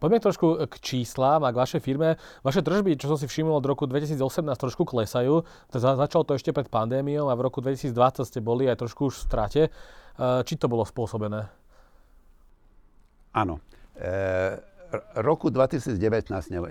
Poďme 0.00 0.18
trošku 0.24 0.64
k 0.64 0.74
číslám 0.80 1.44
a 1.44 1.52
k 1.52 1.60
vašej 1.60 1.84
firme. 1.84 2.16
Vaše 2.40 2.64
tržby, 2.64 2.96
čo 2.96 3.12
som 3.12 3.20
si 3.20 3.28
všimol 3.28 3.60
od 3.60 3.68
roku 3.68 3.84
2018, 3.84 4.16
trošku 4.56 4.88
klesajú. 4.88 5.44
Začalo 5.68 6.24
to 6.24 6.40
ešte 6.40 6.56
pred 6.56 6.72
pandémiou 6.72 7.28
a 7.28 7.36
v 7.36 7.44
roku 7.44 7.60
2020 7.60 8.24
ste 8.24 8.40
boli 8.40 8.64
aj 8.64 8.80
trošku 8.80 9.12
už 9.12 9.20
v 9.20 9.24
strate. 9.28 9.62
Eh, 9.68 10.40
či 10.48 10.56
to 10.56 10.72
bolo 10.72 10.88
spôsobené? 10.88 11.52
Áno. 13.36 13.62
E, 13.94 14.10
roku 15.22 15.52
2019 15.54 16.00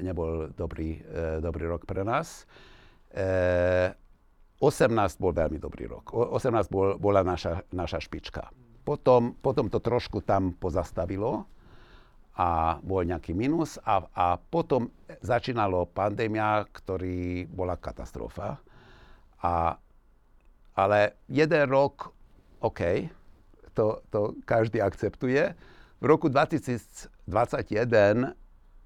nebol 0.04 0.52
dobrý, 0.52 1.00
e, 1.00 1.40
dobrý 1.40 1.72
rok 1.72 1.88
pre 1.88 2.04
nás. 2.04 2.44
E, 3.14 3.94
18 4.60 4.92
bol 5.24 5.32
veľmi 5.32 5.56
dobrý 5.56 5.88
rok. 5.88 6.12
18 6.12 6.68
bol, 6.68 7.00
bola 7.00 7.24
naša, 7.24 7.64
naša 7.72 8.04
špička. 8.04 8.52
Potom, 8.84 9.40
potom 9.40 9.72
to 9.72 9.80
trošku 9.80 10.20
tam 10.20 10.52
pozastavilo 10.52 11.48
a 12.40 12.80
bol 12.80 13.04
nejaký 13.04 13.36
minus 13.36 13.76
a, 13.84 14.00
a 14.16 14.40
potom 14.40 14.88
začínalo 15.20 15.92
pandémia, 15.92 16.64
ktorý 16.72 17.44
bola 17.52 17.76
katastrofa. 17.76 18.64
A, 19.44 19.76
ale 20.72 21.20
jeden 21.28 21.68
rok, 21.68 22.16
OK, 22.64 23.12
to, 23.76 24.00
to 24.08 24.40
každý 24.48 24.80
akceptuje. 24.80 25.52
V 26.00 26.06
roku 26.08 26.32
2021 26.32 27.12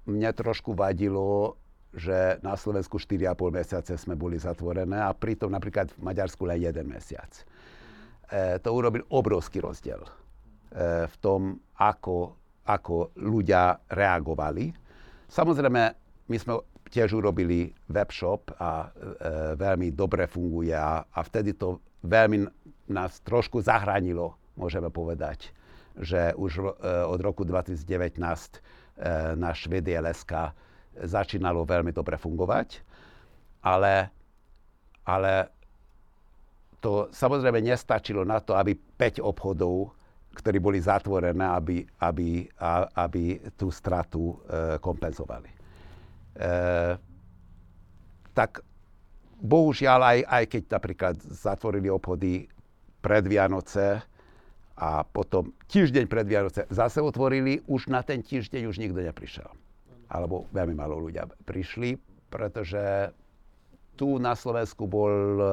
mne 0.04 0.30
trošku 0.34 0.74
vadilo, 0.74 1.54
že 1.94 2.42
na 2.42 2.58
Slovensku 2.58 2.98
4,5 2.98 3.38
mesiace 3.54 3.94
sme 3.94 4.18
boli 4.18 4.34
zatvorené 4.34 4.98
a 4.98 5.14
pritom 5.14 5.46
napríklad 5.46 5.94
v 5.94 6.00
Maďarsku 6.02 6.42
len 6.42 6.58
jeden 6.58 6.90
mesiac. 6.90 7.30
E, 8.26 8.58
to 8.58 8.74
urobil 8.74 9.06
obrovský 9.14 9.62
rozdiel 9.62 10.02
e, 10.02 10.10
v 11.06 11.14
tom, 11.22 11.62
ako, 11.78 12.34
ako 12.64 13.16
ľudia 13.20 13.76
reagovali. 13.92 14.72
Samozrejme, 15.28 15.82
my 16.28 16.36
sme 16.40 16.60
tiež 16.88 17.16
urobili 17.18 17.72
webshop 17.90 18.54
a 18.56 18.86
e, 18.86 18.88
veľmi 19.58 19.92
dobre 19.92 20.30
funguje 20.30 20.72
a, 20.72 21.02
a 21.04 21.20
vtedy 21.26 21.58
to 21.58 21.82
veľmi 22.06 22.46
nás 22.92 23.18
trošku 23.24 23.64
zahránilo 23.64 24.36
môžeme 24.54 24.90
povedať, 24.90 25.50
že 25.98 26.34
už 26.38 26.52
e, 26.58 26.64
od 27.06 27.20
roku 27.22 27.42
2019 27.42 28.18
e, 28.18 28.58
náš 29.34 29.66
VDLSK 29.66 30.54
začínalo 30.94 31.66
veľmi 31.66 31.90
dobre 31.90 32.14
fungovať, 32.14 32.82
ale, 33.66 34.10
ale 35.02 35.50
to 36.78 37.10
samozrejme 37.10 37.58
nestačilo 37.58 38.22
na 38.22 38.38
to, 38.38 38.54
aby 38.54 38.78
5 38.78 39.18
obchodov, 39.18 39.90
ktorí 40.34 40.58
boli 40.58 40.82
zatvorené, 40.82 41.46
aby, 41.46 41.86
aby, 42.02 42.44
aby 42.98 43.38
tú 43.54 43.70
stratu 43.70 44.34
e, 44.44 44.76
kompenzovali. 44.82 45.48
E, 45.48 45.56
tak 48.34 48.66
bohužiaľ, 49.38 50.00
aj, 50.02 50.18
aj 50.26 50.44
keď 50.50 50.62
napríklad 50.74 51.14
zatvorili 51.22 51.86
obchody 51.86 52.50
pred 52.98 53.22
Vianoce, 53.24 54.02
a 54.74 55.06
potom 55.06 55.54
týždeň 55.70 56.04
pred 56.10 56.26
Vianoce 56.26 56.66
zase 56.66 56.98
otvorili, 56.98 57.62
už 57.70 57.86
na 57.86 58.02
ten 58.02 58.26
týždeň 58.26 58.66
už 58.66 58.82
nikto 58.82 58.98
neprišiel. 58.98 59.46
Alebo 60.10 60.50
veľmi 60.50 60.74
malo 60.74 60.98
ľudia 60.98 61.30
prišli, 61.46 61.94
pretože 62.26 63.14
tu 63.94 64.18
na 64.18 64.34
Slovensku 64.34 64.90
bol 64.90 65.14
uh, 65.38 65.46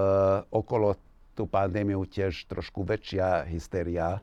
okolo 0.50 0.98
tú 1.38 1.46
pandémiu 1.46 2.04
tiež 2.10 2.50
trošku 2.50 2.82
väčšia 2.82 3.46
hysteria 3.46 4.18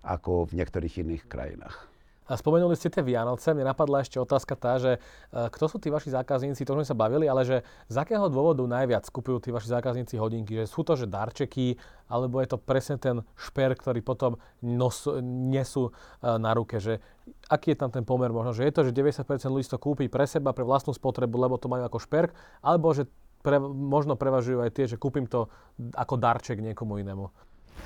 ako 0.00 0.48
v 0.48 0.56
niektorých 0.60 1.04
iných 1.04 1.24
krajinách. 1.28 1.90
A 2.30 2.38
spomenuli 2.38 2.78
ste 2.78 2.94
tie 2.94 3.02
Vianoce, 3.02 3.50
mne 3.50 3.66
napadla 3.66 4.06
ešte 4.06 4.22
otázka 4.22 4.54
tá, 4.54 4.78
že 4.78 5.02
uh, 5.02 5.50
kto 5.50 5.66
sú 5.66 5.76
tí 5.82 5.90
vaši 5.90 6.14
zákazníci, 6.14 6.62
to 6.62 6.78
sme 6.78 6.86
sa 6.86 6.94
bavili, 6.94 7.26
ale 7.26 7.42
že 7.42 7.66
z 7.90 7.96
akého 7.98 8.30
dôvodu 8.30 8.62
najviac 8.62 9.02
kupujú 9.10 9.42
tí 9.42 9.50
vaši 9.50 9.74
zákazníci 9.74 10.14
hodinky, 10.14 10.54
že 10.62 10.70
sú 10.70 10.86
to, 10.86 10.94
že 10.94 11.10
darčeky, 11.10 11.74
alebo 12.06 12.38
je 12.38 12.54
to 12.54 12.58
presne 12.62 13.02
ten 13.02 13.26
šper, 13.34 13.74
ktorý 13.74 13.98
potom 14.06 14.38
nos, 14.62 15.10
nesú 15.50 15.90
uh, 15.90 16.38
na 16.38 16.54
ruke, 16.54 16.78
že 16.78 17.02
aký 17.50 17.74
je 17.74 17.82
tam 17.82 17.90
ten 17.90 18.06
pomer? 18.06 18.30
Možno, 18.30 18.54
že 18.54 18.62
je 18.62 18.78
to, 18.78 18.86
že 18.86 18.94
90% 18.94 19.26
ľudí 19.50 19.66
to 19.66 19.82
kúpi 19.82 20.06
pre 20.06 20.22
seba, 20.30 20.54
pre 20.54 20.62
vlastnú 20.62 20.94
spotrebu, 20.94 21.34
lebo 21.34 21.58
to 21.58 21.66
majú 21.66 21.82
ako 21.82 21.98
šperk, 21.98 22.30
alebo 22.62 22.94
že 22.94 23.10
pre, 23.42 23.58
možno 23.58 24.14
prevažujú 24.14 24.62
aj 24.62 24.70
tie, 24.70 24.86
že 24.86 25.00
kúpim 25.02 25.26
to 25.26 25.50
ako 25.98 26.14
darček 26.14 26.62
niekomu 26.62 27.02
inému. 27.02 27.26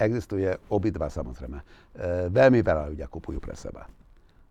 Existuje 0.01 0.51
obidva 0.71 1.07
samozrejme. 1.07 1.59
E, 1.59 1.65
veľmi 2.33 2.61
veľa 2.65 2.91
ľudia 2.95 3.07
kupujú 3.07 3.39
pre 3.39 3.55
seba 3.55 3.87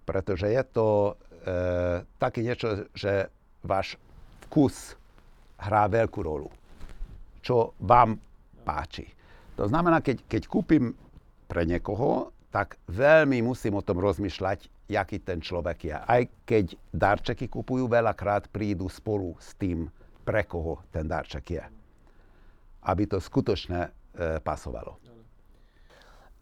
pretože 0.04 0.52
je 0.52 0.64
to 0.72 0.88
e, 1.10 1.14
také 2.20 2.44
niečo, 2.44 2.88
že 2.92 3.32
váš 3.64 3.96
vkus 4.48 5.00
hrá 5.58 5.88
veľkú 5.88 6.20
rolu, 6.20 6.52
čo 7.40 7.72
vám 7.80 8.20
páči. 8.68 9.08
To 9.56 9.68
znamená, 9.68 10.04
keď, 10.04 10.28
keď 10.28 10.44
kúpim 10.52 10.92
pre 11.48 11.64
niekoho, 11.64 12.36
tak 12.52 12.78
veľmi 12.92 13.42
musím 13.42 13.80
o 13.80 13.86
tom 13.86 13.98
rozmýšľať, 13.98 14.70
jaký 14.92 15.24
ten 15.24 15.42
človek 15.42 15.80
je. 15.90 15.96
Aj 15.96 16.22
keď 16.46 16.66
darčeky 16.94 17.50
kupujú, 17.50 17.90
veľakrát 17.90 18.52
prídu 18.52 18.92
spolu 18.92 19.34
s 19.40 19.56
tým, 19.58 19.90
pre 20.24 20.46
koho 20.46 20.84
ten 20.94 21.08
darček 21.08 21.46
je. 21.50 21.64
Aby 22.84 23.08
to 23.08 23.18
skutočne 23.18 23.90
e, 23.90 23.90
pasovalo. 24.44 25.03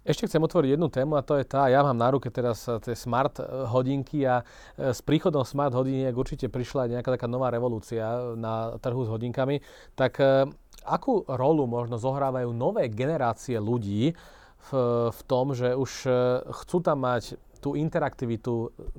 Ešte 0.01 0.25
chcem 0.25 0.41
otvoriť 0.41 0.73
jednu 0.73 0.89
tému 0.89 1.13
a 1.13 1.21
to 1.21 1.37
je 1.37 1.45
tá, 1.45 1.69
ja 1.69 1.85
mám 1.85 1.93
na 1.93 2.09
ruke 2.09 2.33
teraz 2.33 2.65
eh, 2.65 2.81
tie 2.81 2.97
smart 2.97 3.37
eh, 3.37 3.45
hodinky 3.69 4.25
a 4.25 4.41
eh, 4.41 4.89
s 4.89 5.05
príchodom 5.05 5.45
smart 5.45 5.77
hodiniek 5.77 6.09
určite 6.17 6.49
prišla 6.49 6.89
aj 6.89 6.91
nejaká 6.97 7.09
taká 7.13 7.29
nová 7.29 7.53
revolúcia 7.53 8.33
na 8.33 8.81
trhu 8.81 9.05
s 9.05 9.09
hodinkami. 9.13 9.61
Tak 9.93 10.17
akú 10.81 11.21
rolu 11.29 11.69
možno 11.69 12.01
zohrávajú 12.01 12.49
nové 12.49 12.89
generácie 12.89 13.61
ľudí 13.61 14.17
v, 14.61 14.69
v 15.13 15.21
tom, 15.29 15.53
že 15.53 15.77
už 15.77 15.91
chcú 16.49 16.77
tam 16.81 17.05
mať 17.05 17.37
tú 17.61 17.77
interaktivitu, 17.77 18.53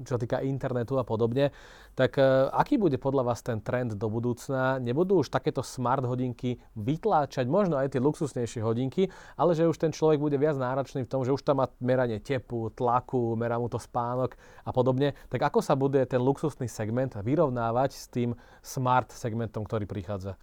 čo 0.06 0.14
týka 0.16 0.38
internetu 0.46 0.96
a 0.96 1.04
podobne, 1.04 1.50
tak 1.98 2.16
uh, 2.16 2.48
aký 2.54 2.78
bude 2.78 2.96
podľa 2.96 3.34
vás 3.34 3.42
ten 3.42 3.58
trend 3.58 3.98
do 3.98 4.06
budúcna? 4.06 4.78
Nebudú 4.78 5.20
už 5.20 5.28
takéto 5.28 5.60
smart 5.60 6.06
hodinky 6.06 6.62
vytláčať 6.78 7.50
možno 7.50 7.76
aj 7.76 7.92
tie 7.92 8.00
luxusnejšie 8.00 8.62
hodinky, 8.62 9.10
ale 9.34 9.58
že 9.58 9.66
už 9.66 9.76
ten 9.76 9.90
človek 9.90 10.22
bude 10.22 10.38
viac 10.38 10.56
náročný 10.56 11.04
v 11.04 11.10
tom, 11.10 11.26
že 11.26 11.34
už 11.34 11.42
tam 11.42 11.60
má 11.60 11.66
meranie 11.82 12.22
tepu, 12.22 12.70
tlaku, 12.72 13.34
merá 13.34 13.58
mu 13.58 13.66
to 13.66 13.82
spánok 13.82 14.38
a 14.62 14.70
podobne. 14.70 15.18
Tak 15.28 15.52
ako 15.52 15.60
sa 15.60 15.74
bude 15.74 16.00
ten 16.06 16.22
luxusný 16.22 16.70
segment 16.70 17.18
vyrovnávať 17.18 17.90
s 17.92 18.06
tým 18.06 18.38
smart 18.62 19.10
segmentom, 19.10 19.66
ktorý 19.66 19.84
prichádza? 19.84 20.38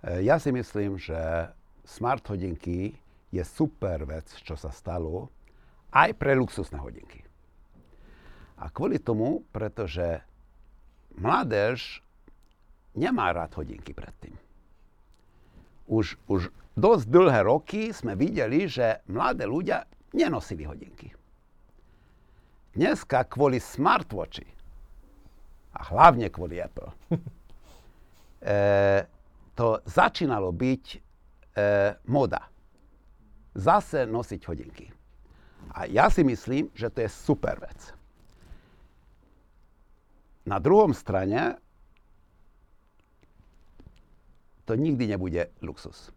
E, 0.00 0.24
ja 0.24 0.40
si 0.40 0.50
myslím, 0.50 0.96
že 0.96 1.52
smart 1.84 2.24
hodinky 2.26 2.96
je 3.30 3.44
super 3.46 4.02
vec, 4.08 4.26
čo 4.42 4.58
sa 4.58 4.74
stalo 4.74 5.30
aj 5.90 6.10
pre 6.16 6.38
luxusné 6.38 6.78
hodinky. 6.78 7.22
A 8.60 8.68
kvôli 8.68 9.00
tomu, 9.00 9.42
pretože 9.50 10.20
mládež 11.16 12.04
nemá 12.94 13.32
rád 13.32 13.56
hodinky 13.56 13.94
predtým. 13.94 14.36
Už, 15.90 16.20
už 16.30 16.52
dosť 16.78 17.04
dlhé 17.10 17.40
roky 17.48 17.90
sme 17.90 18.14
videli, 18.14 18.70
že 18.70 19.02
mladé 19.10 19.48
ľudia 19.48 19.88
nenosili 20.14 20.66
hodinky. 20.66 21.10
Dneska 22.70 23.26
kvôli 23.26 23.58
smartwatchi 23.58 24.46
a 25.74 25.80
hlavne 25.90 26.30
kvôli 26.30 26.62
Apple 26.62 26.94
e, 28.46 28.56
to 29.58 29.82
začínalo 29.82 30.54
byť 30.54 30.84
e, 30.94 30.98
moda. 32.06 32.46
Zase 33.58 34.06
nosiť 34.06 34.40
hodinky. 34.46 34.99
A 35.70 35.86
ja 35.86 36.10
si 36.10 36.26
myslím, 36.26 36.70
že 36.74 36.90
to 36.90 37.06
je 37.06 37.10
super 37.10 37.58
vec. 37.62 37.78
Na 40.46 40.58
druhom 40.58 40.90
strane 40.90 41.60
to 44.66 44.74
nikdy 44.74 45.06
nebude 45.06 45.50
luxus. 45.62 46.10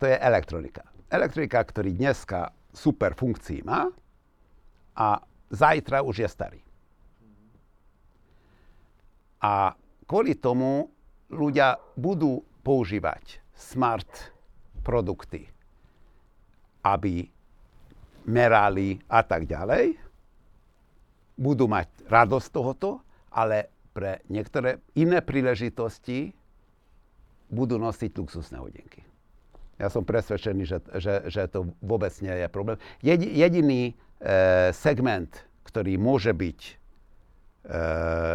To 0.00 0.04
je 0.08 0.16
elektronika. 0.16 0.84
Elektronika, 1.12 1.60
ktorý 1.64 1.92
dneska 1.92 2.52
super 2.72 3.12
funkcií 3.16 3.64
má 3.64 3.88
a 4.96 5.20
zajtra 5.52 6.00
už 6.04 6.24
je 6.24 6.28
starý. 6.28 6.60
A 9.40 9.72
kvôli 10.04 10.36
tomu 10.36 10.92
ľudia 11.32 11.80
budú 11.96 12.44
používať 12.60 13.40
smart 13.56 14.32
produkty, 14.84 15.48
aby 16.84 17.28
merali 18.28 19.00
a 19.08 19.24
tak 19.24 19.48
ďalej, 19.48 19.96
budú 21.40 21.64
mať 21.64 21.88
radosť 22.04 22.48
tohoto, 22.52 23.00
ale 23.32 23.72
pre 23.96 24.20
niektoré 24.28 24.84
iné 24.94 25.24
príležitosti 25.24 26.36
budú 27.48 27.80
nosiť 27.80 28.12
luxusné 28.20 28.60
hodinky. 28.60 29.00
Ja 29.80 29.88
som 29.88 30.04
presvedčený, 30.04 30.62
že, 30.68 30.78
že, 31.00 31.14
že 31.32 31.48
to 31.48 31.72
vôbec 31.80 32.12
nie 32.20 32.30
je 32.30 32.46
problém. 32.52 32.76
Jedi, 33.00 33.32
jediný 33.32 33.82
e, 33.90 33.92
segment, 34.76 35.32
ktorý 35.64 35.96
môže 35.96 36.36
byť, 36.36 36.60
e, 36.60 36.72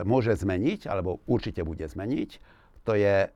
môže 0.10 0.34
zmeniť, 0.34 0.90
alebo 0.90 1.22
určite 1.30 1.62
bude 1.62 1.86
zmeniť, 1.86 2.30
to 2.82 2.98
je 2.98 3.30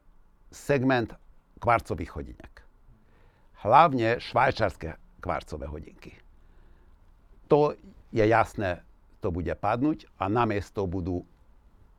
segment 0.49 1.13
kvarcových 1.61 2.11
hodiniek. 2.17 2.53
Hlavne 3.61 4.17
švajčarské 4.17 5.21
kvarcové 5.21 5.69
hodinky 5.69 6.17
to 7.49 7.73
je 8.13 8.23
jasné, 8.23 8.85
to 9.19 9.33
bude 9.33 9.51
padnúť 9.59 10.07
a 10.21 10.29
namiesto 10.31 10.85
budú, 10.85 11.25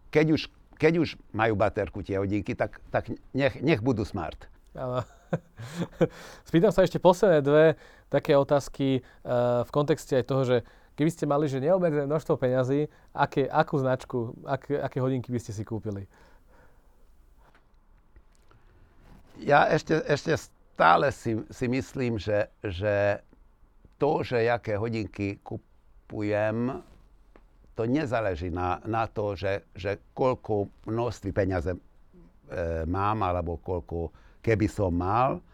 keď 0.08 0.38
už, 0.38 0.42
keď 0.80 1.02
už 1.02 1.08
majú 1.34 1.58
baterku 1.58 2.00
tie 2.00 2.16
hodinky, 2.16 2.56
tak, 2.56 2.80
tak 2.88 3.12
nech, 3.34 3.58
nech 3.60 3.82
budú 3.84 4.06
smart. 4.06 4.48
Áno. 4.72 5.02
Spýtam 6.48 6.70
sa 6.70 6.86
ešte 6.86 7.02
posledné 7.02 7.42
dve 7.42 7.64
také 8.10 8.34
otázky 8.34 9.02
uh, 9.02 9.62
v 9.66 9.70
kontexte 9.70 10.18
aj 10.18 10.24
toho, 10.26 10.42
že 10.46 10.56
keby 10.98 11.10
ste 11.10 11.24
mali 11.26 11.46
že 11.46 11.62
neobmedzené 11.62 12.06
množstvo 12.06 12.34
peňazí, 12.38 12.90
aké, 13.14 13.46
akú 13.46 13.78
značku, 13.78 14.34
aké, 14.46 14.78
aké 14.78 14.98
hodinky 15.02 15.30
by 15.30 15.38
ste 15.42 15.54
si 15.54 15.62
kúpili? 15.66 16.06
Ja 19.40 19.70
ešte, 19.72 20.04
ešte 20.04 20.36
stále 20.36 21.08
si, 21.14 21.40
si 21.48 21.66
myslím, 21.70 22.20
že, 22.20 22.52
že 22.60 23.24
to, 24.00 24.24
že 24.24 24.48
aké 24.48 24.80
hodinky 24.80 25.44
kupujem, 25.44 26.80
to 27.76 27.84
nezáleží 27.84 28.48
na, 28.48 28.80
na 28.88 29.04
to, 29.04 29.36
že, 29.36 29.68
že 29.76 30.00
koľko 30.16 30.72
množství 30.88 31.30
peniaze 31.36 31.76
e, 31.76 31.80
mám, 32.88 33.20
alebo 33.20 33.60
koľko 33.60 34.08
keby 34.40 34.66
som 34.72 34.96
mal, 34.96 35.44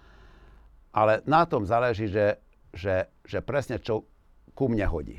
ale 0.95 1.27
na 1.27 1.43
tom 1.45 1.67
záleží, 1.67 2.07
že, 2.07 2.39
že, 2.71 3.11
že 3.27 3.43
presne 3.43 3.83
čo 3.83 4.07
ku 4.55 4.71
mne 4.71 4.87
hodí. 4.87 5.19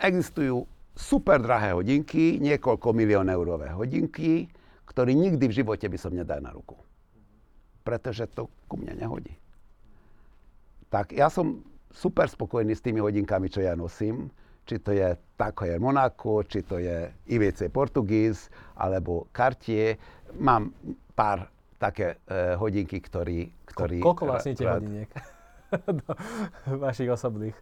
Existujú 0.00 0.64
super 0.96 1.42
drahé 1.42 1.76
hodinky, 1.76 2.40
niekoľko 2.40 2.96
milión 2.96 3.28
eurové 3.28 3.74
hodinky, 3.74 4.48
ktoré 4.88 5.12
nikdy 5.12 5.44
v 5.50 5.56
živote 5.60 5.86
by 5.86 5.98
som 6.00 6.16
nedal 6.16 6.40
na 6.40 6.54
ruku. 6.54 6.78
Pretože 7.84 8.24
to 8.32 8.48
ku 8.64 8.80
mne 8.80 8.96
nehodí 8.96 9.34
tak 10.90 11.14
ja 11.14 11.30
som 11.30 11.62
super 11.94 12.26
spokojný 12.26 12.74
s 12.74 12.82
tými 12.82 12.98
hodinkami, 12.98 13.46
čo 13.46 13.62
ja 13.62 13.78
nosím. 13.78 14.30
Či 14.66 14.76
to 14.82 14.90
je 14.94 15.16
Taco 15.34 15.66
Air 15.66 15.82
Monaco, 15.82 16.46
či 16.46 16.62
to 16.62 16.78
je 16.78 17.10
IWC 17.30 17.70
Portugis, 17.74 18.50
alebo 18.78 19.26
Cartier. 19.34 19.98
Mám 20.38 20.70
pár 21.16 21.50
také 21.80 22.20
uh, 22.28 22.54
hodinky, 22.60 23.00
ktorý... 23.02 23.50
ktorý 23.66 23.98
Ko, 23.98 24.12
koľko 24.14 24.24
vlastníte 24.30 24.62
rád... 24.68 24.84
hodiniek? 24.84 25.10
Vašich 26.84 27.10
osobných. 27.10 27.56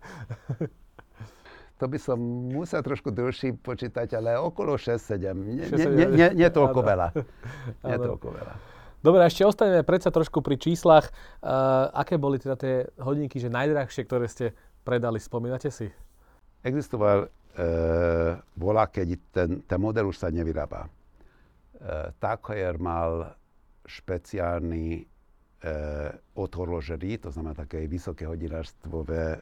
to 1.79 1.85
by 1.87 1.99
som 2.01 2.19
musel 2.51 2.83
trošku 2.83 3.15
dlhší 3.15 3.55
počítať, 3.63 4.19
ale 4.19 4.37
okolo 4.37 4.75
6-7. 4.75 5.33
Nie, 5.33 5.67
nie, 5.71 5.87
nie, 5.87 6.07
nie, 6.13 6.29
nie 6.45 6.49
toľko 6.51 6.81
veľa. 6.83 7.09
Nie 7.89 7.97
toľko 7.97 8.29
veľa. 8.35 8.55
Dobre, 8.99 9.23
ešte 9.27 9.47
ostaneme 9.47 9.87
predsa 9.87 10.11
trošku 10.11 10.43
pri 10.43 10.59
číslach. 10.59 11.11
Uh, 11.39 11.87
aké 11.95 12.19
boli 12.19 12.43
teda 12.43 12.59
tie 12.59 12.87
hodinky, 12.99 13.39
že 13.39 13.53
najdrahšie, 13.53 14.03
ktoré 14.07 14.27
ste 14.27 14.57
predali, 14.83 15.23
spomínate 15.23 15.71
si? 15.71 15.87
Existoval 16.67 17.27
uh, 17.27 18.39
bola, 18.59 18.91
keď 18.91 19.09
ten, 19.31 19.49
ten 19.63 19.79
model 19.79 20.11
už 20.11 20.19
sa 20.19 20.35
nevyrába. 20.35 20.91
Uh, 21.79 22.11
Takoyer 22.19 22.75
mal 22.83 23.39
špeciálny 23.89 25.01
e, 25.01 25.03
odhorložerí, 26.37 27.19
to 27.19 27.33
znamená 27.33 27.57
také 27.57 27.89
vysoké 27.89 28.29
hodinárstvové 28.29 29.25
e, 29.35 29.41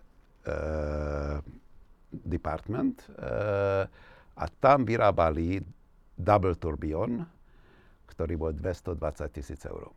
department. 2.15 3.03
E, 3.03 3.13
a 4.37 4.45
tam 4.63 4.87
vyrábali 4.87 5.61
double 6.17 6.55
turbion, 6.57 7.27
ktorý 8.07 8.35
bol 8.39 8.51
220 8.55 8.97
tisíc 9.35 9.61
eur. 9.67 9.91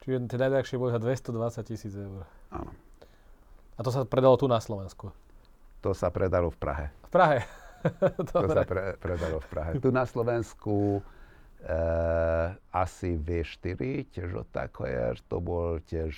Čiže 0.00 0.32
tie 0.32 0.38
najdrahšie 0.40 0.80
boli 0.80 0.90
za 0.94 1.00
220 1.02 1.68
tisíc 1.68 1.92
eur. 1.92 2.24
Áno. 2.54 2.72
A 3.76 3.80
to 3.84 3.90
sa 3.92 4.04
predalo 4.04 4.36
tu 4.36 4.48
na 4.48 4.60
Slovensku? 4.60 5.12
To 5.80 5.96
sa 5.96 6.12
predalo 6.12 6.52
v 6.52 6.58
Prahe. 6.60 6.86
V 7.08 7.10
Prahe? 7.12 7.38
to 8.32 8.44
sa 8.48 8.64
pre, 8.64 8.96
predalo 9.00 9.40
v 9.40 9.46
Prahe. 9.48 9.70
Tu 9.80 9.88
na 9.88 10.04
Slovensku 10.04 11.00
e, 11.64 11.72
asi 12.72 13.16
V4, 13.16 13.80
tiež 14.12 14.28
od 14.36 14.48
Takoyer, 14.52 15.16
to 15.28 15.40
bol 15.40 15.80
tiež 15.84 16.12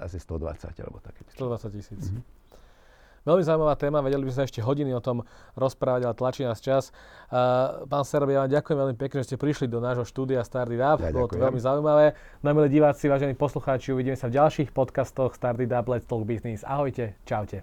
asi 0.00 0.16
120 0.16 0.72
alebo 0.80 0.98
také. 1.04 1.20
120 1.36 1.76
tisíc. 1.76 2.02
Mm-hmm. 2.08 2.41
Veľmi 3.22 3.42
zaujímavá 3.46 3.78
téma, 3.78 4.02
vedeli 4.02 4.26
by 4.26 4.32
sme 4.34 4.44
ešte 4.50 4.60
hodiny 4.60 4.90
o 4.94 5.02
tom 5.02 5.22
rozprávať, 5.54 6.10
ale 6.10 6.14
tlačí 6.18 6.42
nás 6.42 6.58
čas. 6.58 6.90
Uh, 7.30 7.86
pán 7.86 8.02
Serb, 8.02 8.26
ja 8.34 8.42
vám 8.42 8.50
ďakujem 8.50 8.78
veľmi 8.82 8.96
pekne, 8.98 9.22
že 9.22 9.34
ste 9.34 9.36
prišli 9.38 9.70
do 9.70 9.78
nášho 9.78 10.02
štúdia 10.02 10.42
Stardy 10.42 10.74
Dub. 10.74 10.98
Ja, 10.98 11.14
Bolo 11.14 11.30
to 11.30 11.38
veľmi 11.38 11.60
zaujímavé. 11.62 12.18
Na 12.42 12.50
milí 12.50 12.68
diváci, 12.70 13.06
vážení 13.06 13.38
poslucháči, 13.38 13.94
uvidíme 13.94 14.18
sa 14.18 14.26
v 14.26 14.42
ďalších 14.42 14.74
podcastoch 14.74 15.38
Stardy 15.38 15.70
Dub 15.70 15.86
Let's 15.86 16.10
Talk 16.10 16.26
Business. 16.26 16.66
Ahojte, 16.66 17.14
čaute. 17.22 17.62